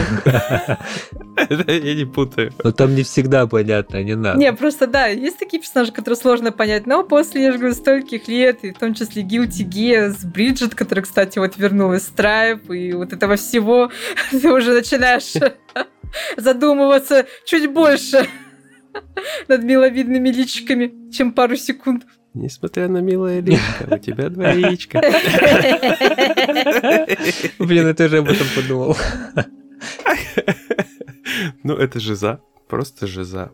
Я 1.67 1.95
не 1.95 2.05
путаю. 2.05 2.53
Но 2.63 2.73
там 2.73 2.95
не 2.95 3.03
всегда 3.03 3.47
понятно, 3.47 4.03
не 4.03 4.15
надо. 4.15 4.39
Не, 4.39 4.53
просто 4.53 4.87
да, 4.87 5.07
есть 5.07 5.39
такие 5.39 5.61
персонажи, 5.61 5.93
которые 5.93 6.17
сложно 6.17 6.53
понять, 6.53 6.87
но 6.87 7.03
после, 7.05 7.43
я 7.45 7.53
же 7.53 7.59
говорю, 7.59 7.75
стольких 7.75 8.29
лет, 8.29 8.59
и 8.63 8.73
в 8.73 8.79
том 8.79 8.95
числе 8.95 9.23
Guilty 9.23 9.69
Gear, 9.69 10.11
с 10.11 10.25
Бриджит, 10.25 10.75
которая, 10.75 11.05
кстати, 11.05 11.39
вот 11.39 11.57
вернулась 11.57 12.11
Stripe, 12.15 12.75
и 12.77 12.93
вот 12.93 13.13
этого 13.13 13.37
всего, 13.37 13.91
ты 14.31 14.53
уже 14.53 14.73
начинаешь 14.73 15.35
задумываться 16.37 17.27
чуть 17.47 17.71
больше 17.71 18.29
над 19.49 19.63
миловидными 19.65 20.29
личиками, 20.29 21.11
чем 21.11 21.33
пару 21.33 21.57
секунд. 21.57 22.05
Несмотря 22.35 22.89
на 22.89 22.99
милое 22.99 23.41
личко, 23.41 23.89
у 23.91 23.99
тебя 23.99 24.29
два 24.29 24.51
яичка. 24.51 25.01
Блин, 27.59 27.89
я 27.89 27.95
тоже 27.95 28.19
об 28.19 28.29
этом 28.29 28.47
подумал. 28.55 28.97
Ну, 31.63 31.75
это 31.75 32.01
жиза. 32.01 32.41
Просто 32.69 33.07
жиза. 33.07 33.53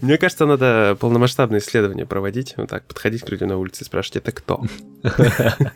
Мне 0.00 0.18
кажется, 0.18 0.46
надо 0.46 0.96
полномасштабное 0.98 1.60
исследование 1.60 2.06
проводить, 2.06 2.54
вот 2.56 2.68
так, 2.68 2.86
подходить 2.86 3.22
к 3.22 3.28
людям 3.28 3.48
на 3.48 3.58
улице 3.58 3.82
и 3.82 3.86
спрашивать, 3.86 4.16
это 4.16 4.32
кто? 4.32 4.64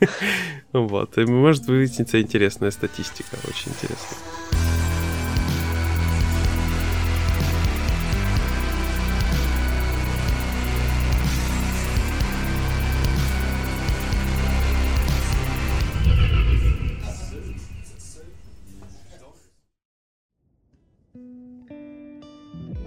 Вот, 0.73 1.19
и 1.19 1.27
может 1.27 1.67
выясниться 1.67 2.19
интересная 2.19 2.71
статистика, 2.71 3.37
очень 3.47 3.73
интересная. 3.73 4.62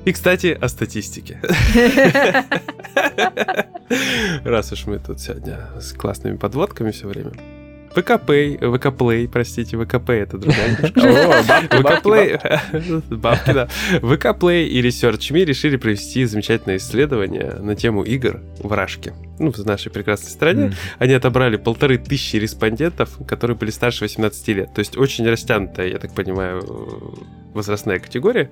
И, 0.06 0.12
кстати, 0.14 0.58
о 0.60 0.68
статистике. 0.70 1.40
Раз 4.44 4.72
уж 4.72 4.86
мы 4.86 5.00
тут 5.00 5.20
сегодня 5.20 5.68
с 5.80 5.94
классными 5.94 6.38
подводками 6.38 6.92
все 6.92 7.08
время. 7.08 7.32
ВКП, 7.96 8.58
ВКплей, 8.60 9.28
простите, 9.28 9.78
ВКП 9.78 10.10
это 10.10 10.38
другая 10.38 10.76
ВКплей, 10.76 12.38
бабки, 13.10 13.54
да. 13.54 13.68
ВКплей 14.02 14.68
и 14.68 14.82
ResearchMe 14.82 15.46
решили 15.46 15.78
провести 15.78 16.26
замечательное 16.26 16.76
исследование 16.76 17.54
на 17.62 17.76
тему 17.76 18.04
игр 18.04 18.42
в 18.60 18.72
Рашке. 18.74 19.14
Ну, 19.40 19.52
в 19.52 19.66
нашей 19.66 19.92
прекрасной 19.92 20.30
стране. 20.30 20.74
Они 21.00 21.14
отобрали 21.14 21.56
полторы 21.56 21.98
тысячи 21.98 22.36
респондентов, 22.36 23.18
которые 23.26 23.56
были 23.56 23.72
старше 23.72 24.04
18 24.04 24.48
лет. 24.50 24.74
То 24.74 24.80
есть 24.80 24.98
очень 24.98 25.28
растянутая, 25.28 25.88
я 25.88 25.98
так 25.98 26.14
понимаю, 26.14 26.62
возрастная 27.54 28.00
категория 28.00 28.50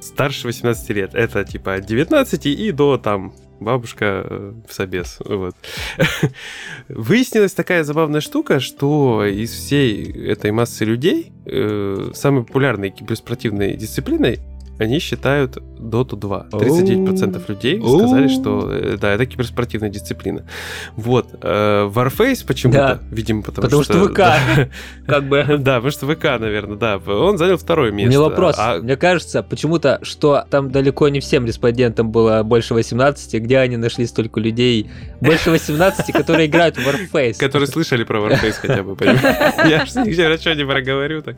старше 0.00 0.46
18 0.46 0.90
лет. 0.90 1.14
Это 1.14 1.44
типа 1.44 1.74
от 1.74 1.86
19 1.86 2.46
и 2.46 2.72
до 2.72 2.98
там 2.98 3.34
бабушка 3.60 4.24
э, 4.28 4.52
в 4.68 4.72
собес. 4.72 5.18
Вот. 5.24 5.54
Выяснилась 6.88 7.52
такая 7.52 7.84
забавная 7.84 8.20
штука, 8.20 8.60
что 8.60 9.24
из 9.24 9.50
всей 9.50 10.10
этой 10.28 10.50
массы 10.50 10.84
людей 10.84 11.32
э, 11.46 12.10
самой 12.14 12.44
популярной 12.44 12.90
киберспортивной 12.90 13.76
дисциплиной 13.76 14.40
они 14.80 14.98
считают 14.98 15.58
Dota 15.78 16.16
2. 16.16 16.46
39% 16.52 17.42
людей 17.48 17.80
сказали, 17.80 18.28
что 18.28 18.70
э, 18.70 18.96
да, 18.98 19.12
это 19.12 19.26
киберспортивная 19.26 19.90
дисциплина. 19.90 20.44
Вот. 20.96 21.28
Э, 21.42 21.90
Warface 21.92 22.46
почему-то, 22.46 23.00
видимо, 23.10 23.42
потому, 23.42 23.66
потому 23.66 23.82
что... 23.82 24.08
ВК. 24.08 24.70
Как 25.06 25.24
бы. 25.24 25.44
Да, 25.60 25.76
потому 25.76 25.90
что 25.90 26.06
ВК, 26.06 26.24
наверное, 26.40 26.76
да. 26.76 26.96
Он 26.96 27.36
занял 27.36 27.58
второе 27.58 27.90
место. 27.90 28.08
У 28.08 28.10
меня 28.10 28.20
вопрос. 28.20 28.56
А 28.58 28.78
Мне 28.78 28.96
кажется, 28.96 29.42
почему-то, 29.42 29.98
что 30.02 30.44
там 30.48 30.70
далеко 30.70 31.08
не 31.08 31.20
всем 31.20 31.44
респондентам 31.44 32.10
было 32.10 32.42
больше 32.42 32.72
18, 32.72 33.42
где 33.42 33.58
они 33.58 33.76
нашли 33.76 34.06
столько 34.06 34.40
людей 34.40 34.90
больше 35.20 35.50
18, 35.50 36.12
которые 36.12 36.46
играют 36.46 36.76
в 36.76 36.86
Warface. 36.86 37.38
Которые 37.38 37.66
слышали 37.66 38.04
про 38.04 38.20
Warface 38.20 38.54
хотя 38.60 38.82
бы, 38.82 38.96
Я 39.04 39.84
же 39.84 40.00
ничего 40.00 40.54
не 40.54 40.64
проговорю 40.64 41.22
так. 41.22 41.36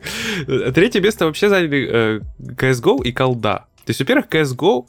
Третье 0.73 1.01
место 1.01 1.25
вообще 1.25 1.49
заняли 1.49 1.89
э, 1.91 2.19
CSGO 2.39 3.03
и 3.03 3.11
Call 3.11 3.32
колда. 3.33 3.65
То 3.85 3.89
есть, 3.89 3.99
во-первых, 3.99 4.27
CSGO 4.27 4.85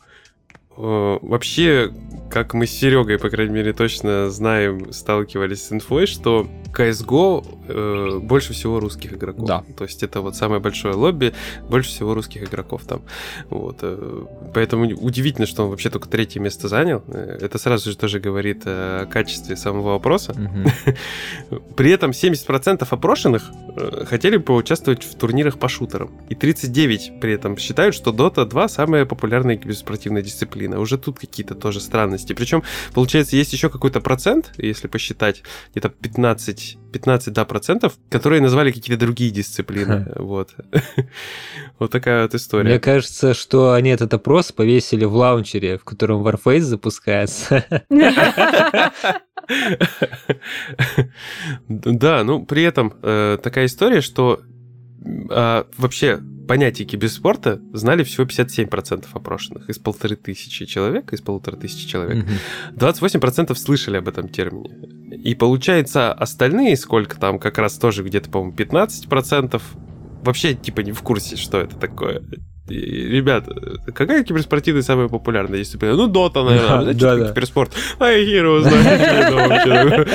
э, 0.76 1.18
вообще, 1.22 1.90
как 2.34 2.52
мы 2.52 2.66
с 2.66 2.72
Серегой, 2.72 3.16
по 3.20 3.30
крайней 3.30 3.54
мере, 3.54 3.72
точно 3.72 4.28
знаем, 4.28 4.92
сталкивались 4.92 5.66
с 5.66 5.72
инфой, 5.72 6.06
что 6.06 6.48
CSGO 6.76 7.46
э, 7.68 8.18
больше 8.18 8.52
всего 8.52 8.80
русских 8.80 9.12
игроков. 9.12 9.46
Да. 9.46 9.64
То 9.76 9.84
есть 9.84 10.02
это 10.02 10.20
вот 10.20 10.34
самое 10.34 10.60
большое 10.60 10.94
лобби, 10.94 11.32
больше 11.68 11.90
всего 11.90 12.12
русских 12.14 12.42
игроков 12.42 12.82
там. 12.86 13.02
Вот. 13.50 13.78
Э, 13.82 14.24
поэтому 14.52 14.86
удивительно, 14.96 15.46
что 15.46 15.64
он 15.64 15.70
вообще 15.70 15.90
только 15.90 16.08
третье 16.08 16.40
место 16.40 16.68
занял. 16.68 17.04
Э, 17.06 17.38
это 17.40 17.58
сразу 17.58 17.90
же 17.90 17.96
тоже 17.96 18.18
говорит 18.18 18.62
о 18.66 19.06
качестве 19.06 19.56
самого 19.56 19.90
вопроса. 19.90 20.32
Угу. 20.32 21.56
При 21.76 21.92
этом 21.92 22.10
70% 22.10 22.86
опрошенных 22.90 23.50
э, 23.76 24.04
хотели 24.06 24.38
поучаствовать 24.38 25.04
в 25.04 25.14
турнирах 25.14 25.58
по 25.58 25.68
шутерам. 25.68 26.10
И 26.28 26.34
39 26.34 27.20
при 27.20 27.32
этом 27.32 27.56
считают, 27.58 27.94
что 27.94 28.10
Dota 28.10 28.44
2 28.44 28.68
самая 28.68 29.04
популярная 29.04 29.56
киберспортивная 29.56 30.22
дисциплина. 30.22 30.80
Уже 30.80 30.98
тут 30.98 31.18
какие-то 31.20 31.54
тоже 31.54 31.80
странности. 31.80 32.23
Причем, 32.32 32.62
получается, 32.94 33.36
есть 33.36 33.52
еще 33.52 33.68
какой-то 33.68 34.00
процент, 34.00 34.52
если 34.56 34.88
посчитать, 34.88 35.42
где-то 35.72 35.90
15 35.90 36.44
15, 36.44 36.78
15 36.92 37.32
да, 37.32 37.44
процентов, 37.44 37.94
которые 38.08 38.40
назвали 38.40 38.70
какие-то 38.70 39.00
другие 39.04 39.30
дисциплины. 39.30 40.06
Вот. 40.16 40.54
вот 41.78 41.90
такая 41.90 42.22
вот 42.22 42.34
история. 42.34 42.70
Мне 42.70 42.80
кажется, 42.80 43.34
что 43.34 43.72
они 43.72 43.90
этот 43.90 44.14
опрос 44.14 44.52
повесили 44.52 45.04
в 45.04 45.14
лаунчере, 45.14 45.78
в 45.78 45.84
котором 45.84 46.26
Warface 46.26 46.60
запускается. 46.60 47.64
Да, 51.68 52.24
ну 52.24 52.46
при 52.46 52.62
этом 52.62 52.94
э, 53.02 53.36
такая 53.42 53.66
история, 53.66 54.00
что 54.00 54.40
а, 55.30 55.66
вообще 55.76 56.20
понятие 56.48 56.86
киберспорта 56.86 57.60
знали 57.72 58.04
всего 58.04 58.24
57% 58.26 59.06
опрошенных 59.12 59.68
из 59.68 59.78
полторы 59.78 60.16
тысячи 60.16 60.66
человек, 60.66 61.12
из 61.12 61.20
полутора 61.20 61.56
тысячи 61.56 61.86
человек. 61.86 62.26
28% 62.74 63.54
слышали 63.54 63.96
об 63.96 64.08
этом 64.08 64.28
термине. 64.28 64.70
И 65.16 65.34
получается, 65.34 66.12
остальные, 66.12 66.76
сколько 66.76 67.18
там, 67.18 67.38
как 67.38 67.58
раз 67.58 67.78
тоже 67.78 68.02
где-то, 68.02 68.30
по-моему, 68.30 68.54
15%, 68.54 69.62
вообще 70.22 70.54
типа 70.54 70.80
не 70.80 70.92
в 70.92 71.02
курсе, 71.02 71.36
что 71.36 71.58
это 71.58 71.76
такое. 71.76 72.22
Ребят, 72.66 73.46
какая 73.94 74.24
киберспортивная 74.24 74.82
самая 74.82 75.08
популярная 75.08 75.58
дисциплина? 75.58 75.94
Ну, 75.94 76.06
Дота, 76.06 76.42
наверное. 76.42 76.94
Да, 76.94 77.16
да, 77.16 77.28
Киберспорт. 77.28 77.72
А 77.98 78.10
знаю. 78.62 80.06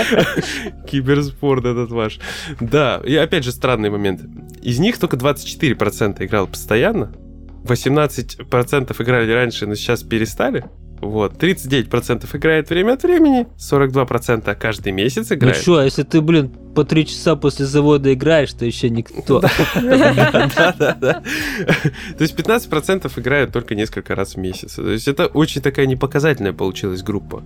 Киберспорт 0.87 1.65
этот 1.65 1.91
ваш. 1.91 2.19
Да, 2.59 3.01
и 3.05 3.15
опять 3.15 3.43
же 3.43 3.51
странный 3.51 3.91
момент. 3.91 4.21
Из 4.63 4.79
них 4.79 4.97
только 4.97 5.15
24% 5.15 6.25
играл 6.25 6.47
постоянно. 6.47 7.11
18% 7.65 9.03
играли 9.03 9.31
раньше, 9.31 9.67
но 9.67 9.75
сейчас 9.75 10.01
перестали. 10.01 10.65
Вот, 11.01 11.41
39% 11.41 12.25
играет 12.35 12.69
время 12.69 12.93
от 12.93 13.03
времени, 13.03 13.47
42% 13.57 14.55
каждый 14.55 14.91
месяц 14.91 15.31
играет. 15.31 15.55
Ну 15.55 15.61
что, 15.61 15.77
а 15.77 15.85
если 15.85 16.03
ты, 16.03 16.19
блин, 16.19 16.51
по 16.79 16.85
три 16.85 17.05
часа 17.05 17.35
после 17.35 17.65
завода 17.65 18.13
играешь, 18.13 18.53
то 18.53 18.63
еще 18.63 18.89
никто. 18.89 19.41
То 19.41 19.49
есть 22.19 22.35
15% 22.39 23.19
играют 23.19 23.51
только 23.51 23.75
несколько 23.75 24.15
раз 24.15 24.35
в 24.35 24.37
месяц. 24.37 24.75
То 24.75 24.89
есть 24.89 25.09
это 25.09 25.25
очень 25.25 25.61
такая 25.61 25.87
непоказательная 25.87 26.53
получилась 26.53 27.03
группа. 27.03 27.43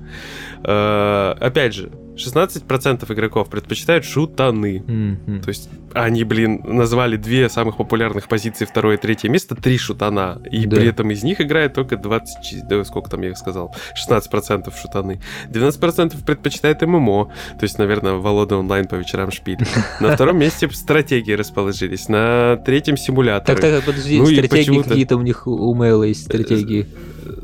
Э, 0.63 1.33
опять 1.39 1.73
же, 1.73 1.89
16% 2.15 3.11
игроков 3.13 3.49
предпочитают 3.49 4.05
шутаны. 4.05 4.83
Mm-hmm. 4.85 5.41
То 5.41 5.49
есть 5.49 5.69
они, 5.93 6.23
блин, 6.23 6.61
назвали 6.63 7.17
две 7.17 7.49
самых 7.49 7.77
популярных 7.77 8.27
позиции, 8.27 8.65
второе 8.65 8.97
и 8.97 8.99
третье 8.99 9.29
место, 9.29 9.55
три 9.55 9.77
шутана. 9.77 10.41
И 10.51 10.65
да. 10.65 10.77
при 10.77 10.87
этом 10.87 11.09
из 11.11 11.23
них 11.23 11.41
играет 11.41 11.73
только 11.73 11.97
20... 11.97 12.67
Да, 12.67 12.83
сколько 12.83 13.09
там 13.09 13.21
я 13.21 13.29
их 13.29 13.37
сказал? 13.37 13.75
16% 14.07 14.73
шутаны. 14.79 15.21
12% 15.49 16.23
предпочитает 16.25 16.81
ММО. 16.81 17.31
То 17.59 17.63
есть, 17.63 17.77
наверное, 17.77 18.13
Волода 18.13 18.57
онлайн 18.57 18.87
по 18.87 18.95
вечерам 18.95 19.31
шпиль. 19.31 19.59
На 19.99 20.15
втором 20.15 20.37
месте 20.37 20.69
стратегии 20.71 21.33
расположились. 21.33 22.09
На 22.09 22.57
третьем 22.65 22.97
симулятор. 22.97 23.55
Так, 23.55 23.61
так, 23.61 23.83
подожди, 23.83 24.19
ну 24.19 24.25
стратегии 24.25 24.81
какие-то 24.81 25.17
у 25.17 25.21
них 25.21 25.47
у 25.47 25.73
Мэйла 25.73 26.03
есть 26.03 26.25
стратегии. 26.25 26.87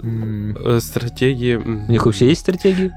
Э, 0.04 0.80
стратегии... 0.80 1.56
У 1.56 1.92
них 1.92 2.06
вообще 2.06 2.28
есть 2.28 2.42
стратегии? 2.42 2.94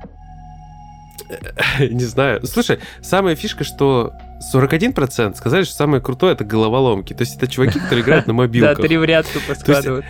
Не 1.79 2.05
знаю. 2.05 2.47
Слушай, 2.47 2.81
самая 3.01 3.35
фишка, 3.37 3.64
что 3.64 4.12
41% 4.55 5.37
сказали, 5.37 5.64
что 5.64 5.75
самое 5.75 6.03
крутое 6.03 6.35
это 6.35 6.45
головоломки. 6.45 7.12
То 7.12 7.23
есть 7.23 7.37
это 7.37 7.47
чуваки, 7.47 7.79
которые 7.81 8.03
играют 8.03 8.27
на 8.27 8.33
мобилках. 8.33 8.77
Да, 8.77 8.83
три 8.83 8.97
в 8.97 9.05
ряд 9.05 9.27
тупо 9.27 9.55
складывают. 9.59 10.05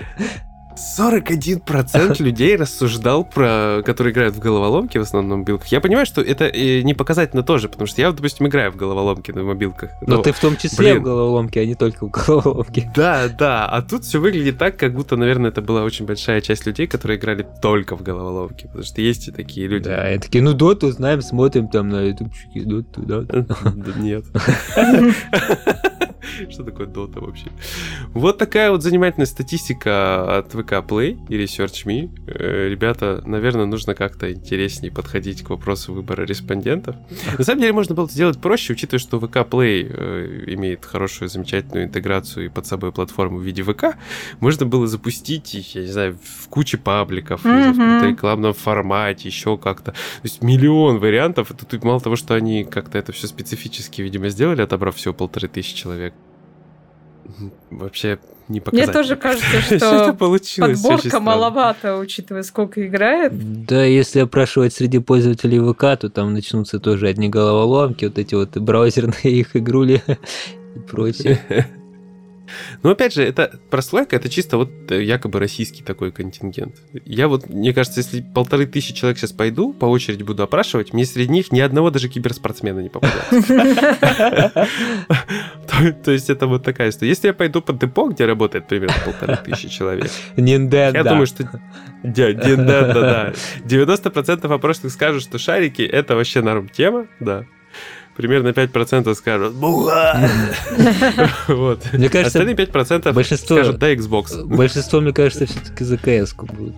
41% 0.76 2.22
людей 2.22 2.56
рассуждал 2.56 3.24
про... 3.24 3.82
которые 3.84 4.12
играют 4.12 4.34
в 4.36 4.38
головоломки 4.38 4.98
в 4.98 5.02
основном 5.02 5.30
на 5.30 5.36
мобилках. 5.38 5.68
Я 5.68 5.80
понимаю, 5.80 6.06
что 6.06 6.20
это 6.20 6.44
э, 6.44 6.82
не 6.82 6.94
показательно 6.94 7.42
тоже, 7.42 7.68
потому 7.68 7.86
что 7.86 8.00
я, 8.00 8.10
допустим, 8.12 8.46
играю 8.46 8.72
в 8.72 8.76
головоломки 8.76 9.30
на 9.30 9.42
мобилках. 9.42 9.90
Но, 10.02 10.16
но 10.16 10.22
ты 10.22 10.32
в 10.32 10.38
том 10.38 10.56
числе 10.56 10.92
блин, 10.92 11.00
в 11.00 11.02
головоломке, 11.04 11.60
а 11.60 11.66
не 11.66 11.74
только 11.74 12.06
в 12.06 12.10
головоломке. 12.10 12.90
Да, 12.94 13.28
да. 13.28 13.66
А 13.66 13.82
тут 13.82 14.04
все 14.04 14.20
выглядит 14.20 14.58
так, 14.58 14.76
как 14.76 14.94
будто, 14.94 15.16
наверное, 15.16 15.50
это 15.50 15.62
была 15.62 15.82
очень 15.82 16.04
большая 16.04 16.40
часть 16.40 16.66
людей, 16.66 16.86
которые 16.86 17.18
играли 17.18 17.46
только 17.60 17.96
в 17.96 18.02
головоломки. 18.02 18.66
Потому 18.66 18.84
что 18.84 19.00
есть 19.00 19.28
и 19.28 19.30
такие 19.30 19.66
люди. 19.66 19.84
Да, 19.84 20.12
и 20.12 20.18
такие, 20.18 20.42
ну 20.42 20.52
доту 20.52 20.90
знаем, 20.90 21.22
смотрим 21.22 21.68
там 21.68 21.88
на 21.88 22.02
ютубчике, 22.02 22.60
доту, 22.60 23.02
да. 23.02 23.24
Нет. 23.96 24.24
Что 26.50 26.64
такое 26.64 26.86
Dota 26.86 27.20
вообще? 27.24 27.46
Вот 28.12 28.38
такая 28.38 28.70
вот 28.70 28.82
занимательная 28.82 29.26
статистика 29.26 30.38
от 30.38 30.54
VK 30.54 30.86
Play 30.86 31.18
и 31.28 31.42
ResearchMe. 31.42 32.10
Э, 32.26 32.68
ребята, 32.68 33.22
наверное, 33.26 33.66
нужно 33.66 33.94
как-то 33.94 34.32
интереснее 34.32 34.92
подходить 34.92 35.42
к 35.42 35.50
вопросу 35.50 35.92
выбора 35.92 36.24
респондентов. 36.24 36.96
На 37.38 37.44
самом 37.44 37.60
деле 37.60 37.72
можно 37.72 37.94
было 37.94 38.08
сделать 38.08 38.40
проще, 38.40 38.72
учитывая, 38.72 39.00
что 39.00 39.18
VK 39.18 39.48
Play 39.48 39.86
э, 39.88 40.44
имеет 40.54 40.84
хорошую, 40.84 41.28
замечательную 41.28 41.86
интеграцию 41.86 42.46
и 42.46 42.48
под 42.48 42.66
собой 42.66 42.92
платформу 42.92 43.38
в 43.38 43.42
виде 43.42 43.62
ВК. 43.62 43.96
Можно 44.40 44.66
было 44.66 44.86
запустить 44.86 45.54
их, 45.54 45.74
я 45.74 45.82
не 45.82 45.88
знаю, 45.88 46.18
в 46.22 46.48
куче 46.48 46.78
пабликов, 46.78 47.44
mm-hmm. 47.44 48.00
в 48.00 48.10
рекламном 48.10 48.54
формате, 48.54 49.28
еще 49.28 49.56
как-то. 49.56 49.92
То 49.92 49.96
есть 50.22 50.42
миллион 50.42 50.98
вариантов. 50.98 51.50
И 51.50 51.54
тут 51.54 51.84
мало 51.84 52.00
того, 52.00 52.16
что 52.16 52.34
они 52.34 52.64
как-то 52.64 52.98
это 52.98 53.12
все 53.12 53.26
специфически, 53.26 54.02
видимо, 54.02 54.28
сделали, 54.28 54.62
отобрав 54.62 54.96
всего 54.96 55.14
полторы 55.14 55.48
тысячи 55.48 55.74
человек 55.74 56.11
вообще 57.70 58.18
не 58.48 58.60
показать. 58.60 58.86
Мне 58.86 58.92
тоже 58.92 59.16
кажется, 59.16 59.60
что 59.76 60.12
подборка 60.14 61.20
маловато, 61.20 61.96
учитывая, 61.96 62.42
сколько 62.42 62.86
играет. 62.86 63.32
Да, 63.64 63.84
если 63.84 64.20
опрашивать 64.20 64.74
среди 64.74 64.98
пользователей 64.98 65.58
ВК, 65.60 66.00
то 66.00 66.08
там 66.08 66.34
начнутся 66.34 66.78
тоже 66.80 67.08
одни 67.08 67.28
головоломки, 67.28 68.04
вот 68.04 68.18
эти 68.18 68.34
вот 68.34 68.56
браузерные 68.56 69.22
их 69.22 69.56
игрули 69.56 70.02
и 70.76 70.78
прочее. 70.78 71.40
Но 72.82 72.90
опять 72.90 73.14
же, 73.14 73.22
это 73.22 73.60
прослойка, 73.70 74.16
это 74.16 74.28
чисто 74.28 74.56
вот 74.56 74.70
э, 74.90 75.02
якобы 75.02 75.38
российский 75.38 75.82
такой 75.82 76.12
контингент. 76.12 76.76
Я 77.04 77.28
вот, 77.28 77.48
мне 77.48 77.72
кажется, 77.72 78.00
если 78.00 78.20
полторы 78.22 78.66
тысячи 78.66 78.94
человек 78.94 79.18
сейчас 79.18 79.32
пойду, 79.32 79.72
по 79.72 79.86
очереди 79.86 80.22
буду 80.22 80.42
опрашивать, 80.42 80.92
мне 80.92 81.04
среди 81.04 81.30
них 81.30 81.52
ни 81.52 81.60
одного 81.60 81.90
даже 81.90 82.08
киберспортсмена 82.08 82.80
не 82.80 82.88
попадается. 82.88 84.68
То 86.04 86.10
есть 86.10 86.30
это 86.30 86.46
вот 86.46 86.62
такая 86.64 86.90
история. 86.90 87.10
Если 87.10 87.28
я 87.28 87.34
пойду 87.34 87.62
под 87.62 87.78
депо, 87.78 88.08
где 88.08 88.26
работает 88.26 88.68
примерно 88.68 88.96
полторы 89.04 89.38
тысячи 89.44 89.68
человек, 89.68 90.10
я 90.36 91.04
думаю, 91.04 91.26
что... 91.26 91.48
Да, 92.02 92.32
да, 92.32 92.92
да. 92.92 93.32
90% 93.64 94.52
опрошенных 94.52 94.92
скажут, 94.92 95.22
что 95.22 95.38
шарики— 95.38 95.82
это 95.92 96.16
вообще 96.16 96.42
норм 96.42 96.68
тема, 96.68 97.06
да 97.20 97.46
примерно 98.16 98.48
5% 98.48 99.14
скажут 99.14 99.54
«Буга!» 99.54 100.28
Вот. 101.48 101.86
Мне 101.92 102.08
кажется, 102.08 102.38
Остальные 102.38 102.54
5% 102.56 103.12
большинство, 103.12 103.56
скажут 103.56 103.78
«Да, 103.78 103.92
Xbox». 103.92 104.44
Большинство, 104.44 105.00
мне 105.00 105.12
кажется, 105.12 105.46
все-таки 105.46 105.84
за 105.84 105.96
cs 105.96 106.34
будут. 106.36 106.76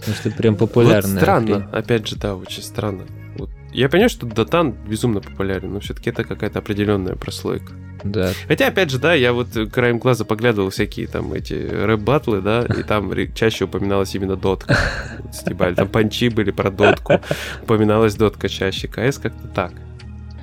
Потому 0.00 0.16
что 0.16 0.30
прям 0.30 0.56
популярно. 0.56 1.12
Вот 1.12 1.20
странно, 1.20 1.68
опять 1.72 2.08
же, 2.08 2.16
да, 2.16 2.34
очень 2.34 2.62
странно. 2.62 3.04
Вот. 3.36 3.50
Я 3.72 3.88
понимаю, 3.88 4.08
что 4.08 4.26
Дотан 4.26 4.72
безумно 4.72 5.20
популярен, 5.20 5.72
но 5.72 5.80
все-таки 5.80 6.10
это 6.10 6.24
какая-то 6.24 6.58
определенная 6.58 7.16
прослойка. 7.16 7.72
Да. 8.02 8.32
Хотя, 8.48 8.68
опять 8.68 8.90
же, 8.90 8.98
да, 8.98 9.12
я 9.12 9.34
вот 9.34 9.48
краем 9.70 9.98
глаза 9.98 10.24
поглядывал 10.24 10.70
всякие 10.70 11.06
там 11.06 11.34
эти 11.34 11.52
рэп-батлы, 11.52 12.40
да, 12.40 12.64
и 12.64 12.82
там 12.82 13.12
чаще 13.34 13.64
упоминалась 13.64 14.14
именно 14.14 14.36
дотка. 14.36 14.78
Вот, 15.22 15.74
там 15.76 15.88
панчи 15.88 16.30
были 16.30 16.50
про 16.50 16.70
дотку, 16.70 17.20
упоминалась 17.62 18.14
дотка 18.14 18.48
чаще. 18.48 18.88
КС 18.88 19.18
как-то 19.18 19.46
так. 19.48 19.72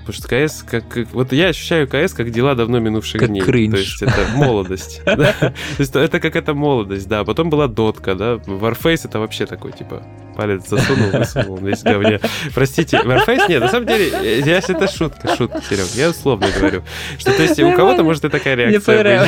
Потому 0.08 0.24
что 0.24 0.48
КС, 0.48 0.64
как, 0.64 0.84
вот 1.12 1.34
я 1.34 1.48
ощущаю 1.48 1.86
КС 1.86 2.14
как 2.14 2.32
дела 2.32 2.56
давно 2.56 2.80
минувших 2.80 3.20
как 3.20 3.30
дней. 3.30 3.42
Кринж. 3.42 3.74
То 3.74 3.78
есть 3.78 4.02
это 4.04 4.28
молодость. 4.36 5.02
То 5.04 5.54
есть 5.78 5.96
это 5.96 6.22
как 6.22 6.38
это 6.38 6.54
молодость, 6.54 7.10
да. 7.10 7.26
Потом 7.26 7.50
была 7.50 7.68
дотка, 7.68 8.16
да. 8.16 8.36
Warface 8.36 9.02
это 9.04 9.20
вообще 9.20 9.46
такой, 9.46 9.74
типа, 9.74 10.04
палец 10.38 10.70
засунул, 10.70 11.12
высунул, 11.12 11.58
весь 11.58 11.84
говне. 11.84 12.22
Простите, 12.54 13.02
Warface? 13.04 13.50
Нет, 13.50 13.62
на 13.62 13.68
самом 13.68 13.88
деле, 13.88 14.40
я, 14.40 14.60
это 14.60 14.88
шутка, 14.88 15.36
шутка, 15.36 15.62
Серег. 15.70 15.88
Я 15.96 16.12
условно 16.12 16.48
говорю. 16.58 16.84
Что, 17.18 17.34
то 17.34 17.44
есть, 17.44 17.60
у 17.60 17.74
кого-то 17.74 18.04
может 18.04 18.24
и 18.24 18.30
такая 18.30 18.56
реакция. 18.56 19.28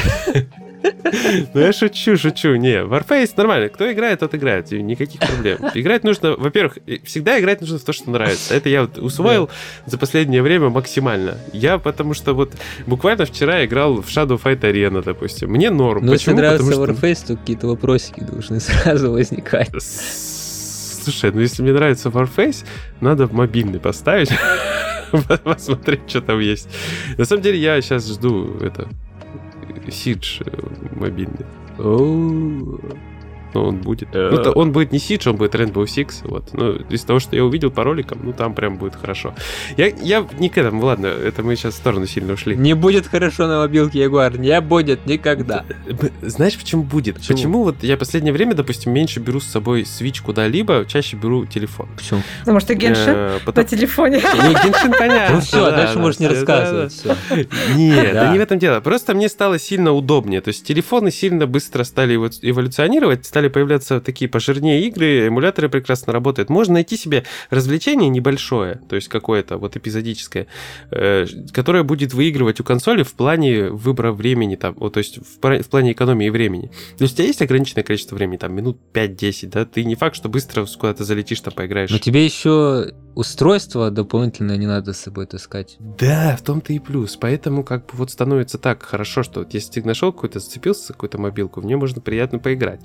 Ну 1.54 1.60
я 1.60 1.74
шучу, 1.74 2.18
шучу. 2.18 2.56
Не, 2.56 2.84
Warface 2.84 3.34
нормально. 3.36 3.70
Кто 3.70 3.92
играет, 3.92 4.20
тот 4.20 4.36
играет. 4.36 4.72
Никаких 4.72 5.20
проблем. 5.20 5.60
Играть 5.74 6.04
нужно, 6.04 6.36
во-первых, 6.36 6.78
всегда 7.04 7.40
играть 7.40 7.62
нужно 7.62 7.80
в 7.80 7.84
то, 7.84 7.94
что 7.94 8.10
нравится. 8.10 8.54
Это 8.54 8.70
я 8.70 8.82
вот 8.82 8.98
усвоил 8.98 9.50
за 9.86 9.98
последнее 9.98 10.42
время 10.42 10.70
максимально. 10.70 11.38
Я 11.54 11.78
потому 11.78 12.14
что 12.14 12.34
вот 12.34 12.54
буквально 12.88 13.26
вчера 13.26 13.66
играл 13.66 14.02
в 14.02 14.08
Shadow 14.08 14.42
Fight 14.42 14.62
Arena, 14.62 15.04
допустим. 15.04 15.52
Мне 15.52 15.70
норм. 15.70 16.06
Но 16.06 16.14
если 16.14 16.32
нравится 16.32 16.72
Warface, 16.72 17.28
то 17.28 17.36
какие-то 17.38 17.68
вопросики 17.68 18.22
должны 18.22 18.60
сразу 18.60 19.12
возникать. 19.12 19.70
Слушай, 19.82 21.32
ну 21.32 21.42
если 21.42 21.64
мне 21.64 21.74
нравится 21.74 22.10
Warface, 22.10 22.66
надо 23.02 23.26
в 23.26 23.34
мобильный 23.34 23.80
поставить, 23.80 24.30
посмотреть, 25.44 26.02
что 26.08 26.22
там 26.22 26.40
есть. 26.40 26.70
На 27.18 27.26
самом 27.26 27.42
деле 27.42 27.58
я 27.58 27.82
сейчас 27.82 28.08
жду 28.08 28.58
это 28.62 28.88
Сидж 29.90 30.42
э, 30.46 30.52
мобильный. 30.96 31.46
Ну, 33.54 33.64
он 33.64 33.78
будет. 33.78 34.10
Ну, 34.14 34.38
то 34.44 34.52
он 34.52 34.72
будет 34.72 34.92
не 34.92 35.00
Siege, 35.00 35.30
он 35.30 35.38
будет 35.38 35.56
Rainbow 35.56 35.84
Six. 35.84 36.22
Вот. 36.24 36.54
Ну, 36.54 36.76
из 36.90 37.04
того, 37.04 37.20
что 37.20 37.36
я 37.36 37.44
увидел 37.44 37.72
по 37.72 37.84
роликам, 37.84 38.20
ну, 38.24 38.34
там 38.34 38.54
прям 38.54 38.78
будет 38.78 38.96
хорошо. 38.96 39.34
Я, 39.78 39.88
я 39.88 40.26
не 40.40 40.50
к 40.50 40.58
этому, 40.58 40.84
ладно, 40.86 41.08
это 41.08 41.44
мы 41.44 41.56
сейчас 41.56 41.76
в 41.76 41.78
сторону 41.78 42.06
сильно 42.06 42.34
ушли. 42.34 42.56
Не 42.56 42.74
будет 42.74 43.08
хорошо 43.08 43.48
на 43.48 43.60
мобилке 43.60 44.00
Ягуар, 44.00 44.38
не 44.38 44.60
будет 44.62 45.06
никогда. 45.06 45.66
Знаешь, 46.22 46.58
почему 46.58 46.84
будет? 46.84 47.16
Почему? 47.16 47.38
почему 47.38 47.64
вот 47.64 47.84
я 47.84 47.98
последнее 47.98 48.34
время, 48.34 48.54
допустим, 48.54 48.94
меньше 48.94 49.20
беру 49.20 49.40
с 49.40 49.46
собой 49.46 49.82
Switch 49.82 50.22
куда-либо, 50.24 50.86
чаще 50.86 51.18
беру 51.18 51.46
телефон. 51.46 51.90
Почему? 51.96 52.22
Потому 52.40 52.60
что 52.60 52.76
Геншин 52.76 53.14
э, 53.16 53.40
потом... 53.46 53.64
на 53.64 53.70
телефоне. 53.70 54.22
Ну, 54.22 54.52
Геншин 54.52 54.92
понятно. 54.92 55.36
Ну 55.36 55.42
все, 55.42 55.72
дальше 55.72 56.00
можешь 56.00 56.20
не 56.20 56.28
рассказывать. 56.28 57.04
Нет, 57.76 58.14
да 58.14 58.32
не 58.32 58.40
в 58.40 58.42
этом 58.42 58.60
дело. 58.60 58.80
Просто 58.80 59.14
мне 59.14 59.30
стало 59.30 59.60
сильно 59.60 59.92
удобнее. 59.92 60.42
То 60.42 60.50
есть 60.50 60.66
телефоны 60.66 61.12
сильно 61.12 61.48
быстро 61.48 61.84
стали 61.84 62.16
эволюционировать, 62.16 63.26
стали 63.26 63.39
появляться 63.48 64.02
такие 64.02 64.30
пожирнее 64.30 64.86
игры, 64.88 65.28
эмуляторы 65.28 65.70
прекрасно 65.70 66.14
работают. 66.14 66.50
Можно 66.50 66.76
найти 66.76 66.98
себе 66.98 67.24
развлечение 67.50 68.10
небольшое, 68.10 68.82
то 68.90 68.96
есть 68.96 69.08
какое-то 69.08 69.58
вот 69.58 69.76
эпизодическое, 69.76 70.48
э, 70.92 71.26
которое 71.52 71.84
будет 71.84 72.14
выигрывать 72.14 72.60
у 72.60 72.64
консоли 72.64 73.04
в 73.04 73.14
плане 73.14 73.70
выбора 73.70 74.12
времени, 74.12 74.56
там, 74.56 74.76
вот, 74.76 74.94
то 74.94 75.00
есть 75.00 75.18
в, 75.18 75.40
в 75.40 75.70
плане 75.70 75.94
экономии 75.94 76.30
времени. 76.30 76.72
То 76.98 77.04
есть 77.04 77.14
у 77.14 77.18
тебя 77.18 77.28
есть 77.28 77.42
ограниченное 77.42 77.84
количество 77.84 78.16
времени, 78.16 78.38
там, 78.38 78.54
минут 78.54 78.78
5-10, 78.94 79.48
да, 79.50 79.66
ты 79.66 79.84
не 79.84 79.96
факт, 79.96 80.16
что 80.16 80.30
быстро 80.30 80.66
куда-то 80.66 81.04
залетишь, 81.04 81.42
там, 81.42 81.54
поиграешь. 81.54 81.90
Но 81.90 81.98
тебе 81.98 82.26
еще 82.26 82.94
устройство 83.20 83.92
дополнительно 83.92 84.56
не 84.56 84.66
надо 84.66 84.94
с 84.94 85.00
собой 85.00 85.26
таскать. 85.26 85.76
Да, 85.80 86.38
в 86.38 86.42
том-то 86.42 86.72
и 86.72 86.80
плюс. 86.80 87.18
Поэтому 87.18 87.64
как 87.64 87.88
бы 87.88 87.92
вот 87.94 88.12
становится 88.12 88.58
так 88.58 88.84
хорошо, 88.84 89.24
что 89.24 89.42
вот 89.42 89.54
если 89.54 89.82
ты 89.82 89.88
нашел 89.88 90.14
какой-то, 90.14 90.40
зацепился 90.40 90.88
за 90.88 90.94
какую-то 90.94 91.18
мобилку, 91.18 91.60
в 91.60 91.66
нее 91.66 91.78
можно 91.78 92.02
приятно 92.02 92.40
поиграть. 92.40 92.82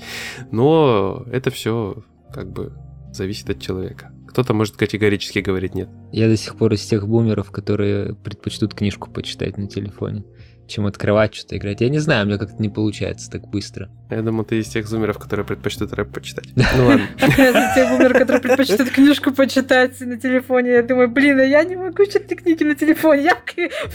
Но 0.51 1.25
это 1.31 1.51
все 1.51 2.05
как 2.33 2.53
бы 2.53 2.73
зависит 3.13 3.49
от 3.51 3.61
человека. 3.61 4.13
Кто-то 4.29 4.55
может 4.55 4.77
категорически 4.77 5.39
говорить 5.39 5.75
нет. 5.75 5.89
Я 6.13 6.29
до 6.29 6.37
сих 6.37 6.57
пор 6.57 6.73
из 6.73 6.85
тех 6.85 7.07
бумеров, 7.07 7.51
которые 7.51 8.15
предпочтут 8.15 8.75
книжку 8.75 9.11
почитать 9.11 9.57
на 9.57 9.69
телефоне 9.69 10.25
чем 10.67 10.87
открывать 10.87 11.35
что-то 11.35 11.57
играть. 11.57 11.81
Я 11.81 11.89
не 11.89 11.99
знаю, 11.99 12.25
у 12.25 12.29
меня 12.29 12.39
как-то 12.39 12.63
не 12.63 12.69
получается 12.69 13.31
так 13.31 13.49
быстро. 13.49 13.89
Я 14.11 14.23
думаю, 14.23 14.45
ты 14.45 14.59
из 14.59 14.69
тех 14.69 14.87
зумеров, 14.87 15.19
которые 15.19 15.47
предпочтут 15.47 15.93
рэп 15.93 16.13
почитать. 16.13 16.49
Ну 16.55 16.87
ладно. 16.87 17.07
Я 17.37 17.51
из 17.51 17.75
тех 17.75 17.91
бумеров, 17.91 18.19
которые 18.19 18.41
предпочтут 18.41 18.91
книжку 18.91 19.33
почитать 19.33 20.01
на 20.01 20.19
телефоне. 20.19 20.73
Я 20.73 20.83
думаю, 20.83 21.09
блин, 21.09 21.41
а 21.41 21.45
я 21.45 21.65
не 21.65 21.77
могу 21.77 22.05
читать 22.07 22.37
книги 22.37 22.65
на 22.65 22.75
телефоне. 22.75 23.25
Я 23.25 23.37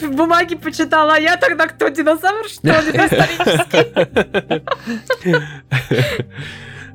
в 0.02 0.12
бумаге 0.16 0.58
почитала, 0.58 1.16
а 1.16 1.20
я 1.20 1.38
тогда 1.38 1.68
кто, 1.68 1.90
динозавр, 1.90 2.48
что 2.48 2.68
ли, 2.68 2.74
исторический? 2.94 4.60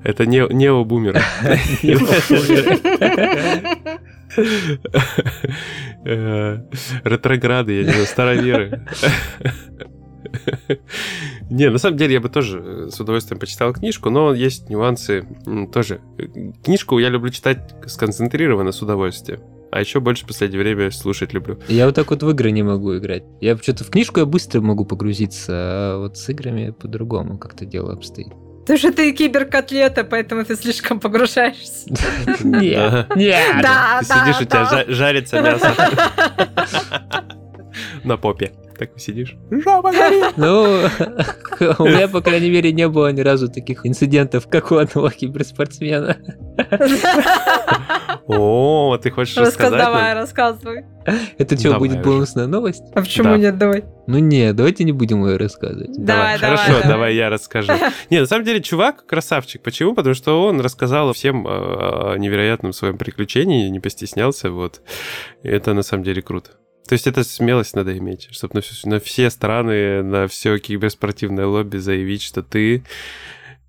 Это 0.05 0.27
не 0.27 0.47
необумеры. 0.53 1.21
Э, 6.07 6.59
ретрограды, 7.05 7.73
я 7.73 7.85
не 7.85 7.90
знаю, 7.90 8.07
староверы. 8.07 8.87
Не, 11.51 11.70
на 11.70 11.79
самом 11.79 11.97
деле 11.97 12.14
я 12.14 12.20
бы 12.20 12.29
тоже 12.29 12.90
с 12.90 13.01
удовольствием 13.01 13.38
почитал 13.38 13.73
книжку, 13.73 14.11
но 14.11 14.35
есть 14.35 14.68
нюансы 14.68 15.27
тоже. 15.73 16.01
Книжку 16.62 16.99
я 16.99 17.09
люблю 17.09 17.31
читать 17.31 17.75
сконцентрированно 17.87 18.73
с 18.73 18.83
удовольствием. 18.83 19.40
А 19.70 19.81
еще 19.81 19.99
больше 19.99 20.25
в 20.25 20.29
последнее 20.29 20.62
время 20.62 20.90
слушать 20.92 21.33
люблю. 21.33 21.59
Я 21.68 21.87
вот 21.87 21.97
так 21.97 22.11
вот 22.11 22.23
в 22.23 22.31
игры 22.31 22.53
не 22.53 22.62
могу 22.62 22.97
играть. 22.97 23.25
Я 23.40 23.57
что-то 23.57 23.83
в 23.83 23.90
книжку 23.90 24.20
я 24.20 24.27
быстро 24.27 24.61
могу 24.61 24.85
погрузиться, 24.85 25.53
а 25.53 25.99
вот 25.99 26.16
с 26.16 26.29
играми 26.29 26.70
по-другому 26.70 27.38
как-то 27.38 27.64
дело 27.66 27.92
обстоит. 27.92 28.29
Потому 28.64 28.79
что 28.79 28.92
ты 28.94 29.12
киберкотлета, 29.12 30.05
поэтому 30.05 30.42
ты 30.42 30.57
слишком 30.57 30.98
погружаешься. 30.98 31.87
Нет, 32.42 33.14
нет. 33.14 33.66
Ты 34.00 34.05
сидишь, 34.07 34.40
у 34.40 34.44
тебя 34.44 34.85
жарится 34.88 35.42
мясо. 35.42 35.74
На 38.05 38.16
попе. 38.16 38.53
Так 38.79 38.91
сидишь. 38.97 39.37
Жаба 39.51 39.93
горит. 39.93 40.35
Ну, 40.37 40.65
у 41.79 41.85
меня, 41.85 42.09
по 42.09 42.21
крайней 42.21 42.51
мере, 42.51 42.73
не 42.73 42.89
было 42.89 43.13
ни 43.13 43.21
разу 43.21 43.49
таких 43.49 43.87
инцидентов, 43.87 44.49
как 44.49 44.73
у 44.73 44.77
одного 44.77 45.11
киберспортсмена. 45.11 46.17
О, 48.27 48.99
ты 49.01 49.11
хочешь 49.11 49.37
рассказать? 49.37 49.79
Давай, 49.81 50.15
рассказывай. 50.15 50.85
Это 51.39 51.59
что, 51.59 51.79
будет 51.79 52.03
бонусная 52.03 52.47
новость? 52.47 52.83
А 52.95 53.01
почему 53.01 53.37
нет? 53.37 53.59
Давай. 53.59 53.85
Ну 54.07 54.19
нет, 54.19 54.57
давайте 54.57 54.85
не 54.85 54.93
будем 54.93 55.25
ее 55.27 55.37
рассказывать. 55.37 55.93
Давай, 55.97 56.39
давай. 56.39 56.57
Хорошо, 56.57 56.89
давай 56.89 57.15
я 57.15 57.31
расскажу. 57.31 57.73
Не, 58.11 58.21
на 58.21 58.27
самом 58.27 58.45
деле, 58.45 58.61
чувак 58.63 59.07
красавчик. 59.07 59.63
Почему? 59.63 59.95
Потому 59.95 60.15
что 60.15 60.45
он 60.45 60.61
рассказал 60.61 61.13
всем 61.13 61.47
о 61.47 62.17
невероятном 62.17 62.73
своем 62.73 62.99
приключении, 62.99 63.69
не 63.69 63.81
постеснялся, 63.81 64.51
вот. 64.51 64.81
Это 65.43 65.75
на 65.75 65.83
самом 65.83 66.05
деле 66.05 66.23
круто. 66.23 66.51
То 66.87 66.92
есть 66.92 67.07
это 67.07 67.25
смелость 67.25 67.75
надо 67.77 67.97
иметь, 67.97 68.29
чтобы 68.31 68.55
на, 68.55 68.61
все, 68.61 68.88
на 68.88 69.01
все 69.01 69.31
страны, 69.31 70.03
на 70.03 70.29
все 70.29 70.59
киберспортивное 70.59 71.47
лобби 71.47 71.79
заявить, 71.79 72.23
что 72.23 72.42
ты 72.42 72.85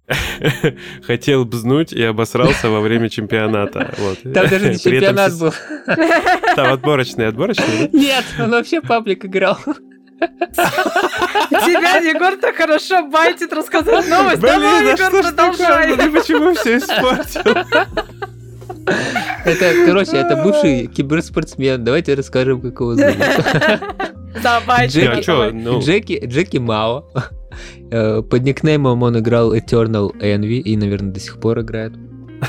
хотел 1.07 1.45
бзнуть 1.45 1.93
и 1.93 2.03
обосрался 2.03 2.69
во 2.69 2.81
время 2.81 3.09
чемпионата. 3.09 3.93
Вот. 3.97 4.21
Там 4.21 4.47
даже 4.49 4.69
не 4.69 4.79
чемпионат 4.79 5.33
был. 5.37 5.53
Там 6.55 6.73
отборочный, 6.73 7.27
отборочный? 7.27 7.89
Нет, 7.93 8.25
он 8.39 8.51
вообще 8.51 8.81
паблик 8.81 9.25
играл. 9.25 9.57
Тебя 10.19 11.97
Егор 11.97 12.37
так 12.37 12.55
хорошо 12.55 13.05
байтит 13.07 13.51
рассказать 13.51 14.07
новость. 14.07 14.39
Блин, 14.39 14.53
Давай, 14.53 14.91
Егор, 14.93 15.23
продолжай. 15.23 15.97
Ты 15.97 16.09
почему 16.09 16.53
все 16.53 16.77
испортил? 16.77 17.43
Это, 19.45 19.73
короче, 19.85 20.17
это 20.17 20.41
бывший 20.43 20.87
киберспортсмен. 20.87 21.83
Давайте 21.83 22.13
расскажем, 22.13 22.61
как 22.61 22.79
его 22.79 22.95
зовут. 22.95 23.15
Давай, 24.43 24.87
Джеки, 24.87 25.51
ну... 25.51 25.79
Джеки, 25.79 26.23
Джеки 26.25 26.57
Мао. 26.57 27.05
Э, 27.91 28.21
Под 28.21 28.43
никнеймом 28.43 29.01
он 29.03 29.17
играл 29.19 29.55
Eternal 29.55 30.11
Envy 30.19 30.59
и, 30.59 30.75
наверное, 30.77 31.11
до 31.11 31.19
сих 31.19 31.39
пор 31.39 31.61
играет. 31.61 31.93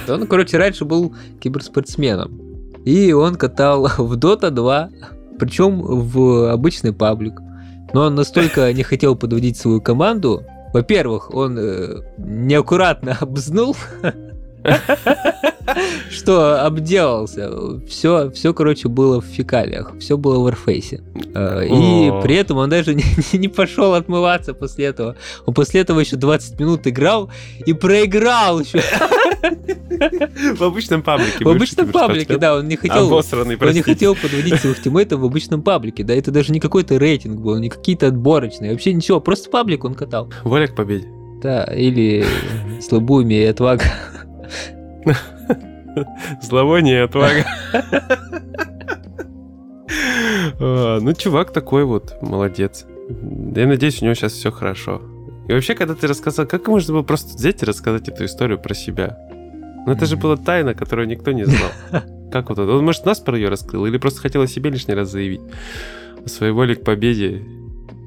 Он, 0.09 0.27
короче, 0.27 0.59
раньше 0.59 0.85
был 0.85 1.15
киберспортсменом. 1.41 2.41
И 2.85 3.13
он 3.13 3.37
катал 3.37 3.89
в 3.99 4.17
Dota 4.17 4.51
2, 4.51 4.91
причем 5.39 5.81
в 5.81 6.51
обычный 6.51 6.93
паблик. 6.93 7.41
Но 7.93 8.03
он 8.03 8.15
настолько 8.15 8.73
не 8.73 8.83
хотел 8.83 9.17
подводить 9.17 9.57
свою 9.57 9.81
команду. 9.81 10.43
Во-первых, 10.73 11.33
он 11.33 11.59
э, 11.59 12.03
неаккуратно 12.19 13.17
обзнул, 13.21 13.77
что 16.11 16.65
обделался. 16.65 17.51
Все, 17.89 18.31
все, 18.31 18.55
короче, 18.55 18.89
было 18.89 19.21
в 19.21 19.25
фекалиях. 19.25 19.93
Все 19.99 20.17
было 20.17 20.39
в 20.39 20.47
Warface. 20.49 21.03
Э, 21.35 21.67
И 21.67 22.23
при 22.23 22.37
этом 22.37 22.59
он 22.59 22.69
даже 22.71 22.95
не, 23.33 23.49
пошел 23.49 23.95
отмываться 23.95 24.55
после 24.55 24.87
этого. 24.87 25.17
Он 25.45 25.55
после 25.55 25.81
этого 25.81 26.01
еще 26.01 26.17
20 26.17 26.59
минут 26.61 26.87
играл 26.87 27.31
и 27.65 27.73
проиграл 27.73 28.61
еще. 28.61 28.81
В 30.57 30.63
обычном 30.63 31.03
паблике. 31.03 31.45
В 31.45 31.49
обычном 31.49 31.91
паблике, 31.91 32.37
да, 32.39 32.57
он 32.57 32.69
не 32.69 32.77
хотел... 32.77 33.07
Обосранный, 33.07 33.57
Он 33.57 33.73
не 33.73 33.83
хотел 33.83 34.15
подводить 34.15 34.61
своих 34.61 34.83
тиммейтов 34.83 35.21
в 35.21 35.25
обычном 35.25 35.63
паблике, 35.63 36.05
да, 36.05 36.15
это 36.15 36.31
даже 36.31 36.53
не 36.53 36.61
какой-то 36.61 36.97
рейтинг 36.97 37.41
был, 37.41 37.57
не 37.59 37.69
какие-то 37.69 38.09
отборочные, 38.09 38.73
вообще 38.73 38.93
ничего, 38.93 39.21
просто 39.21 39.51
паблик 39.51 39.85
он 39.85 39.95
катал. 39.95 40.31
Воля 40.45 40.67
к 40.67 40.75
победе. 40.75 41.07
Да, 41.43 41.65
или 41.65 42.25
слабоумие 42.81 43.45
и 43.45 43.47
отвага. 43.47 43.85
Зловоние 46.43 47.05
отвага. 47.05 47.45
А, 50.59 50.99
Ну, 51.01 51.13
чувак 51.13 51.53
такой 51.53 51.85
вот, 51.85 52.17
молодец. 52.23 52.87
Я 53.55 53.67
надеюсь, 53.67 54.03
у 54.03 54.05
него 54.05 54.15
сейчас 54.15 54.33
все 54.33 54.51
хорошо. 54.51 55.01
И 55.49 55.53
вообще, 55.53 55.75
когда 55.75 55.95
ты 55.95 56.07
рассказал, 56.07 56.47
как 56.47 56.67
можно 56.67 56.95
было 56.95 57.03
просто 57.03 57.37
взять 57.37 57.63
и 57.63 57.67
рассказать 57.67 58.09
эту 58.09 58.25
историю 58.25 58.59
про 58.59 58.75
себя? 58.75 59.19
Ну, 59.87 59.93
это 59.93 60.07
же 60.07 60.17
была 60.17 60.37
тайна, 60.37 60.75
которую 60.75 61.07
никто 61.07 61.31
не 61.31 61.45
знал. 61.45 61.71
Как 62.33 62.49
вот 62.49 62.59
это? 62.59 62.69
Он, 62.73 62.85
может, 62.85 63.07
нас 63.07 63.21
про 63.21 63.37
нее 63.37 63.49
раскрыл, 63.49 63.87
или 63.87 63.99
просто 63.99 64.21
хотел 64.21 64.43
о 64.43 64.49
себе 64.49 64.71
лишний 64.71 64.95
раз 64.95 65.11
заявить? 65.11 65.43
О 66.25 66.29
своей 66.29 66.53
воле 66.53 66.75
к 66.75 66.83
победе. 66.83 67.45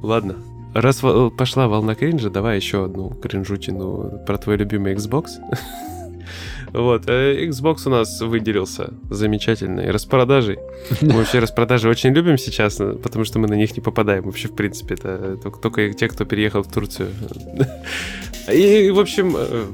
Ладно. 0.04 0.36
Раз 0.74 0.98
пошла 1.38 1.70
волна 1.70 1.96
кринжа, 1.96 2.30
давай 2.30 2.58
еще 2.58 2.86
одну 2.86 3.12
кринжутину 3.12 4.22
про 4.28 4.38
твой 4.38 4.58
любимый 4.58 4.94
Xbox. 4.94 5.28
Вот, 6.74 7.04
э, 7.08 7.48
Xbox 7.48 7.84
у 7.86 7.90
нас 7.90 8.22
выделился 8.22 8.94
замечательной 9.10 9.92
распродажей. 9.92 10.60
Мы 11.02 11.14
вообще 11.14 11.40
распродажи 11.40 11.90
очень 11.90 12.14
любим 12.14 12.38
сейчас, 12.38 12.80
э, 12.80 12.94
потому 12.94 13.26
что 13.26 13.40
мы 13.40 13.48
на 13.48 13.56
них 13.56 13.76
не 13.76 13.82
попадаем. 13.82 14.24
Вообще, 14.24 14.48
в 14.48 14.56
принципе, 14.56 14.96
это 14.96 15.38
только, 15.38 15.60
только 15.60 15.94
те, 15.94 16.08
кто 16.08 16.26
переехал 16.26 16.64
в 16.64 16.72
Турцию. 16.72 17.10
И, 18.54 18.90
в 18.92 19.00
общем, 19.00 19.36
э, 19.38 19.66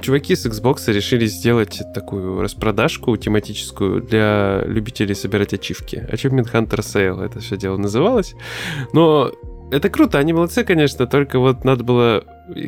чуваки 0.00 0.34
с 0.34 0.46
Xbox 0.46 0.92
решили 0.92 1.26
сделать 1.26 1.82
такую 1.94 2.40
распродажку 2.40 3.16
тематическую 3.16 4.02
для 4.02 4.62
любителей 4.66 5.14
собирать 5.14 5.54
ачивки. 5.54 6.06
Achievement 6.10 6.52
Hunter 6.52 6.80
Sale 6.80 7.24
это 7.24 7.40
все 7.40 7.56
дело 7.56 7.76
называлось. 7.76 8.34
Но 8.92 9.32
это 9.70 9.88
круто, 9.88 10.18
они 10.18 10.32
молодцы, 10.32 10.64
конечно, 10.64 11.06
только 11.06 11.38
вот 11.38 11.64
надо 11.64 11.84
было 11.84 12.24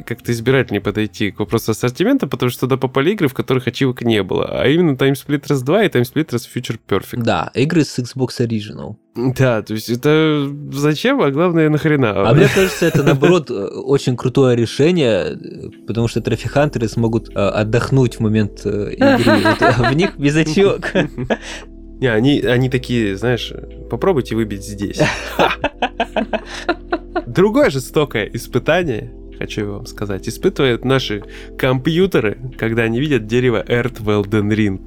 как-то 0.07 0.33
избирательнее 0.33 0.81
подойти 0.81 1.31
к 1.31 1.41
вопросу 1.41 1.73
ассортимента, 1.73 2.27
потому 2.27 2.51
что 2.51 2.61
туда 2.63 2.77
попали 2.77 3.11
игры, 3.11 3.29
в 3.29 3.35
которых 3.35 3.67
ачивок 3.67 4.03
не 4.03 4.23
было, 4.23 4.61
а 4.61 4.67
именно 4.69 4.93
Time 4.93 5.15
Splitters 5.15 5.65
2 5.65 5.85
и 5.85 5.89
Time 5.89 6.03
Splitters 6.03 6.47
Future 6.55 6.79
Perfect. 6.89 7.23
Да, 7.23 7.51
игры 7.55 7.85
с 7.85 7.99
Xbox 7.99 8.39
Original. 8.41 8.97
Да, 9.15 9.63
то 9.63 9.75
есть 9.75 9.91
это 9.91 10.49
зачем, 10.73 11.21
а 11.21 11.31
главное 11.31 11.69
нахрена. 11.69 12.29
А 12.29 12.35
мне 12.35 12.49
кажется, 12.55 12.87
это 12.87 13.03
наоборот 13.03 13.51
э, 13.51 13.55
очень 13.55 14.17
крутое 14.17 14.57
решение, 14.57 15.37
потому 15.87 16.09
что 16.09 16.21
трофи-хантеры 16.21 16.89
смогут 16.89 17.29
э, 17.29 17.33
отдохнуть 17.35 18.17
в 18.17 18.21
момент 18.21 18.63
э, 18.65 18.95
игры. 18.95 19.57
А 19.61 19.91
В 19.91 19.95
них 19.95 20.17
без 20.17 20.37
очок. 20.37 20.93
Не, 22.01 22.09
они, 22.09 22.41
они 22.41 22.69
такие, 22.69 23.17
знаешь, 23.17 23.53
попробуйте 23.91 24.35
выбить 24.35 24.65
здесь. 24.65 25.01
Другое 27.27 27.71
жестокое 27.71 28.25
испытание, 28.33 29.13
хочу 29.39 29.71
вам 29.73 29.87
сказать, 29.87 30.29
испытывают 30.29 30.85
наши 30.85 31.23
компьютеры, 31.59 32.39
когда 32.59 32.83
они 32.83 33.01
видят 33.01 33.27
дерево 33.27 33.65
Earth 33.67 33.97
в 34.03 34.09
Elden 34.09 34.49
Ring. 34.55 34.81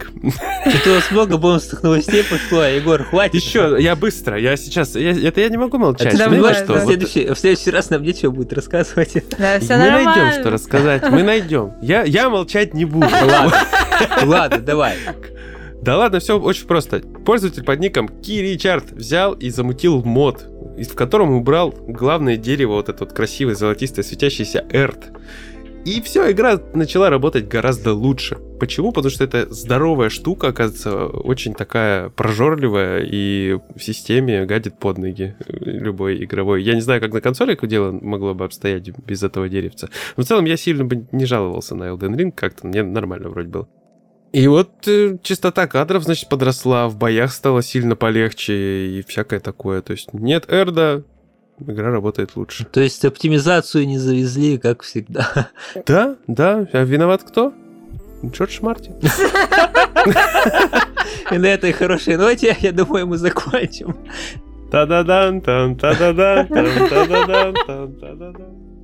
Что-то 0.70 0.92
у 0.92 0.94
вас 0.96 1.12
много 1.12 1.38
бонусных 1.38 1.84
новостей 1.84 2.24
пошло, 2.24 2.60
а, 2.62 2.70
Егор, 2.70 3.04
хватит. 3.04 3.36
Еще, 3.36 3.78
я 3.80 3.96
быстро, 3.96 4.40
я 4.40 4.56
сейчас, 4.58 4.96
я- 4.96 5.12
это 5.28 5.42
я 5.42 5.50
не 5.50 5.58
могу 5.58 5.78
А 5.78 5.80
молчать. 5.80 6.12
ты 6.12 6.18
Да, 6.18 6.26
Знаете 6.26 6.38
бывает, 6.38 6.58
что? 6.58 6.68
да. 6.68 6.74
в, 6.74 6.84
Вот 6.84 6.88
следующий, 6.90 7.34
в 7.34 7.38
следующий 7.38 7.72
раз 7.72 7.90
нам 7.90 8.02
нечего 8.04 8.32
будет 8.32 8.54
рассказывать. 8.54 9.14
Да, 9.38 9.60
все 9.60 9.74
мы 9.74 9.80
нормально. 9.80 10.16
найдем, 10.16 10.40
что 10.42 10.50
рассказать, 10.52 11.10
мы 11.12 11.24
найдем. 11.24 11.74
Я, 11.82 12.04
я 12.04 12.30
молчать 12.30 12.74
не 12.74 12.86
буду. 12.86 13.08
Ладно, 13.12 13.54
ладно, 14.24 14.58
давай. 14.60 14.96
Да 15.82 15.98
ладно, 15.98 16.20
все 16.20 16.40
очень 16.40 16.66
просто. 16.66 17.00
Пользователь 17.00 17.64
под 17.64 17.80
ником 17.80 18.08
Ки 18.08 18.42
Ричард 18.42 18.92
взял 18.92 19.34
и 19.34 19.50
замутил 19.52 20.02
мод, 20.04 20.46
в 20.84 20.96
котором 20.96 21.32
убрал 21.32 21.74
главное 21.88 22.38
дерево, 22.38 22.74
вот 22.74 22.90
это 22.90 23.06
вот 23.06 23.14
красивое, 23.14 23.56
золотистое, 23.56 24.04
светящееся 24.04 24.66
Эрт. 24.72 25.12
И 25.86 26.02
все, 26.02 26.32
игра 26.32 26.60
начала 26.74 27.12
работать 27.12 27.48
гораздо 27.48 27.94
лучше. 27.94 28.38
Почему? 28.60 28.92
Потому 28.92 29.12
что 29.12 29.24
это 29.24 29.54
здоровая 29.54 30.10
штука, 30.10 30.48
оказывается, 30.48 31.06
очень 31.06 31.54
такая 31.54 32.10
прожорливая 32.10 33.06
и 33.06 33.60
в 33.76 33.84
системе 33.84 34.46
гадит 34.46 34.80
под 34.80 34.98
ноги 34.98 35.36
э, 35.40 35.54
любой 35.54 36.24
игровой. 36.24 36.64
Я 36.64 36.74
не 36.74 36.82
знаю, 36.82 37.02
как 37.02 37.14
на 37.14 37.22
консолях 37.22 37.66
дело 37.68 37.92
могло 37.92 38.34
бы 38.34 38.46
обстоять 38.46 38.90
без 39.06 39.22
этого 39.22 39.48
деревца. 39.48 39.90
Но 40.18 40.24
в 40.24 40.26
целом 40.26 40.46
я 40.46 40.58
сильно 40.58 40.86
бы 40.86 41.06
не 41.12 41.26
жаловался 41.26 41.76
на 41.76 41.84
Elden 41.84 42.16
Ring, 42.16 42.32
как-то 42.32 42.66
мне 42.66 42.82
нормально 42.82 43.30
вроде 43.30 43.50
было. 43.50 43.68
И 44.36 44.48
вот 44.50 44.86
э, 44.86 45.18
частота 45.24 45.66
кадров, 45.66 46.04
значит, 46.04 46.28
подросла, 46.28 46.90
в 46.90 46.98
боях 46.98 47.32
стало 47.32 47.64
сильно 47.64 47.96
полегче 47.96 48.88
и 48.88 49.02
всякое 49.08 49.40
такое. 49.40 49.82
То 49.82 49.94
есть 49.94 50.14
нет 50.14 50.44
Эрда, 50.50 51.06
игра 51.66 51.90
работает 51.90 52.36
лучше. 52.36 52.66
То 52.66 52.82
есть 52.82 53.06
оптимизацию 53.06 53.88
не 53.88 53.98
завезли, 53.98 54.58
как 54.58 54.82
всегда. 54.82 55.52
Да, 55.88 56.18
да, 56.28 56.68
а 56.74 56.84
виноват 56.84 57.24
кто? 57.24 57.54
Джордж 58.26 58.60
Мартин. 58.60 58.96
И 61.32 61.38
на 61.38 61.46
этой 61.46 61.72
хорошей 61.72 62.18
ноте, 62.18 62.58
я 62.60 62.74
думаю, 62.74 63.08
мы 63.08 63.18
закончим. 63.18 63.96
Та-да-дан, 64.70 65.40
там, 65.40 65.78
та-да-дан, 65.78 66.48
там, 66.50 66.90
та-да-дан, 66.90 67.56
там, 67.66 67.96
та-да-дан. 68.02 68.75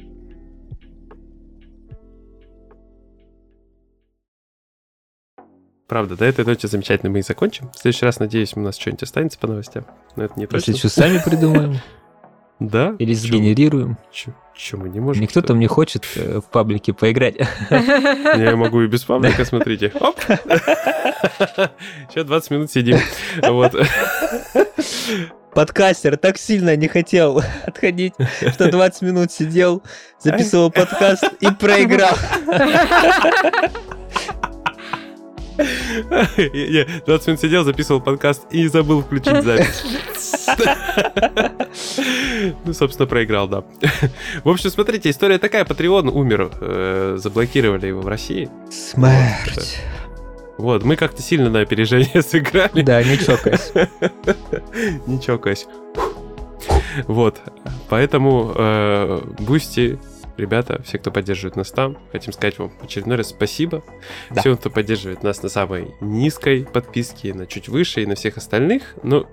Правда, 5.91 6.15
до 6.15 6.23
этой 6.23 6.45
ночи 6.45 6.67
замечательно 6.67 7.11
мы 7.11 7.19
и 7.19 7.21
закончим. 7.21 7.69
В 7.73 7.77
следующий 7.77 8.05
раз, 8.05 8.17
надеюсь, 8.17 8.53
у 8.55 8.61
нас 8.61 8.77
что-нибудь 8.77 9.03
останется 9.03 9.37
по 9.37 9.47
новостям. 9.47 9.83
Но 10.15 10.23
это 10.23 10.35
не 10.37 10.43
Если 10.49 10.71
точно. 10.71 10.77
что, 10.77 10.89
сами 10.89 11.21
придумаем. 11.23 11.79
Да? 12.59 12.95
Или 12.99 13.13
сгенерируем. 13.13 13.97
чё 14.13 14.77
мы 14.77 14.87
не 14.87 14.99
можем? 15.01 15.21
Никто 15.21 15.41
там 15.41 15.59
не 15.59 15.65
хочет 15.67 16.05
э, 16.15 16.39
в 16.39 16.45
паблике 16.49 16.93
поиграть. 16.93 17.35
Я 17.71 18.55
могу 18.55 18.81
и 18.83 18.87
без 18.87 19.03
паблика, 19.03 19.43
смотрите. 19.43 19.91
Оп! 19.99 20.17
Сейчас 22.09 22.25
20 22.25 22.51
минут 22.51 22.71
сидим. 22.71 22.97
Вот. 23.41 23.75
Подкастер 25.55 26.17
так 26.17 26.37
сильно 26.37 26.75
не 26.77 26.87
хотел 26.87 27.41
отходить, 27.65 28.13
что 28.53 28.71
20 28.71 29.01
минут 29.01 29.31
сидел, 29.31 29.83
записывал 30.19 30.71
подкаст 30.71 31.25
и 31.41 31.47
проиграл. 31.47 32.15
Я 36.53 36.85
20 37.05 37.27
минут 37.27 37.39
сидел, 37.39 37.63
записывал 37.63 38.01
подкаст 38.01 38.43
и 38.51 38.67
забыл 38.67 39.01
включить 39.01 39.43
запись. 39.43 39.83
Ну, 42.65 42.73
собственно, 42.73 43.07
проиграл, 43.07 43.47
да. 43.47 43.63
В 44.43 44.49
общем, 44.49 44.69
смотрите, 44.69 45.09
история 45.09 45.37
такая. 45.37 45.63
Patreon 45.63 46.09
умер. 46.09 46.51
э, 46.59 47.15
Заблокировали 47.17 47.87
его 47.87 48.01
в 48.01 48.07
России. 48.07 48.49
Смерть. 48.69 49.79
Вот, 50.57 50.83
мы 50.83 50.95
как-то 50.95 51.21
сильно 51.21 51.49
на 51.49 51.61
опережение 51.61 52.21
сыграли. 52.27 52.81
Да, 52.81 53.01
не 53.03 53.17
чокаясь. 53.17 53.71
Не 55.07 55.21
чокаясь. 55.21 55.67
Вот. 57.07 57.39
Поэтому 57.89 58.51
э, 58.55 59.21
Boosty, 59.39 59.97
ребята, 60.37 60.81
все, 60.83 60.97
кто 60.97 61.11
поддерживает 61.11 61.55
нас 61.55 61.71
там, 61.71 61.97
хотим 62.11 62.33
сказать 62.33 62.57
вам 62.59 62.69
в 62.69 62.83
очередной 62.83 63.17
раз 63.17 63.29
спасибо. 63.29 63.83
Да. 64.29 64.41
Всем, 64.41 64.57
кто 64.57 64.69
поддерживает 64.69 65.23
нас 65.23 65.41
на 65.43 65.49
самой 65.49 65.93
низкой 66.01 66.65
подписке, 66.65 67.33
на 67.33 67.45
чуть 67.45 67.67
выше 67.67 68.03
и 68.03 68.05
на 68.05 68.15
всех 68.15 68.37
остальных. 68.37 68.95
Ну, 69.03 69.27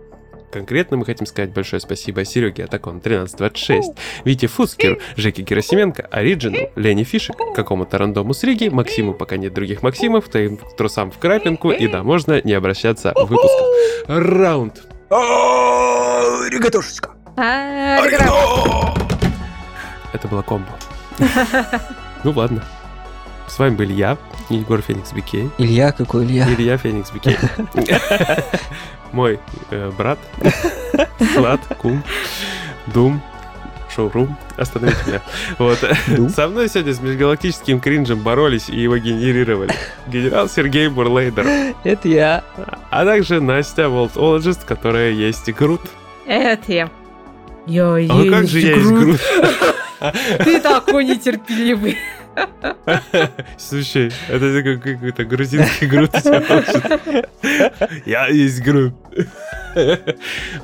конкретно 0.51 0.97
мы 0.97 1.05
хотим 1.05 1.27
сказать 1.27 1.53
большое 1.53 1.81
спасибо 1.81 2.25
Сереге 2.25 2.65
Атакон 2.65 2.99
1326, 2.99 3.93
Вите 4.25 4.47
Фускеру, 4.47 4.99
Жеке 5.17 5.43
Герасименко, 5.43 6.03
Ориджину, 6.11 6.71
Лене 6.75 7.05
Фишек, 7.05 7.37
какому-то 7.55 7.99
рандому 7.99 8.35
с 8.35 8.43
Риги, 8.43 8.69
Максиму, 8.69 9.15
пока 9.15 9.37
нет 9.37 9.53
других 9.53 9.83
Максимов, 9.83 10.29
твоим 10.29 10.59
трусам 10.77 11.11
в 11.11 11.19
крапинку, 11.19 11.71
и 11.71 11.87
да, 11.89 12.03
можно 12.03 12.41
не 12.43 12.53
обращаться 12.55 13.13
в 13.15 13.27
выпусках. 13.27 13.67
Раунд. 14.07 14.83
Ригатушечка. 16.51 17.11
А, 17.37 18.01
Это 20.13 20.29
была 20.29 20.43
комбо. 20.43 20.69
Ну 22.25 22.33
ладно. 22.33 22.65
С 23.47 23.59
вами 23.59 23.75
был 23.77 23.87
я, 23.89 24.19
Егор 24.51 24.81
Феникс 24.83 25.13
Бикей. 25.13 25.51
Илья, 25.57 25.93
какой 25.93 26.25
Илья? 26.25 26.47
Илья 26.53 26.77
Феникс 26.77 27.11
Бикей. 27.11 27.37
Мой 29.13 29.41
э, 29.71 29.91
брат, 29.97 30.19
Влад, 31.35 31.61
кум, 31.79 32.05
Дум, 32.89 33.23
шоурум, 33.95 34.37
остановите 34.59 34.99
меня. 35.07 35.23
Вот. 35.59 35.79
Со 36.35 36.47
мной 36.49 36.69
сегодня 36.69 36.93
с 36.93 37.01
межгалактическим 37.01 37.81
кринжем 37.81 38.19
боролись 38.21 38.69
и 38.69 38.79
его 38.79 38.99
генерировали. 38.99 39.73
Генерал 40.09 40.49
Сергей 40.51 40.89
Бурлейдер, 40.89 41.75
Это 41.85 42.07
я. 42.09 42.45
а 42.91 43.05
также 43.07 43.41
Настя 43.41 43.89
Волтологист, 43.89 44.65
которая 44.65 45.11
есть 45.13 45.51
Грут. 45.55 45.81
Это 46.27 46.71
я. 46.73 46.91
Я 47.67 47.95
А 47.95 47.99
есть 47.99 48.31
как 48.31 48.47
же 48.47 48.61
я 48.61 48.77
есть 48.77 48.89
Грут. 48.91 49.21
Ты 50.45 50.61
такой 50.61 51.05
нетерпеливый. 51.05 51.99
Слушай, 53.57 54.13
это 54.29 54.63
как 54.63 54.83
какой-то 54.83 55.25
грузинский 55.25 55.87
груд. 55.87 56.11
Я 58.07 58.29
есть 58.29 58.63
груд. 58.63 58.95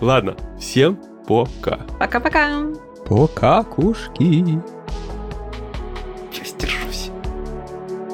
Ладно, 0.01 0.37
всем 0.59 0.99
пока. 1.27 1.79
Пока-пока. 1.99 2.63
Пока, 3.07 3.63
кушки. 3.65 4.61
Я 6.33 6.45
сдержусь. 6.45 7.11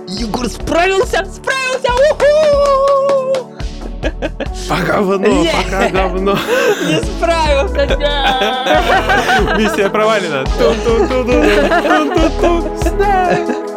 Егор 0.08 0.48
справился! 0.48 1.24
Справился! 1.24 1.92
Уху! 2.12 2.89
Пока 4.68 5.00
говно, 5.02 5.44
пока 5.44 5.88
говно. 5.88 6.38
Не 6.86 7.00
справился! 7.02 7.86
Миссия 9.56 9.88
провалена. 9.88 10.44
Тун-тун-тун-тун-тун-тун-тун. 10.58 12.78
Снэк. 12.78 13.56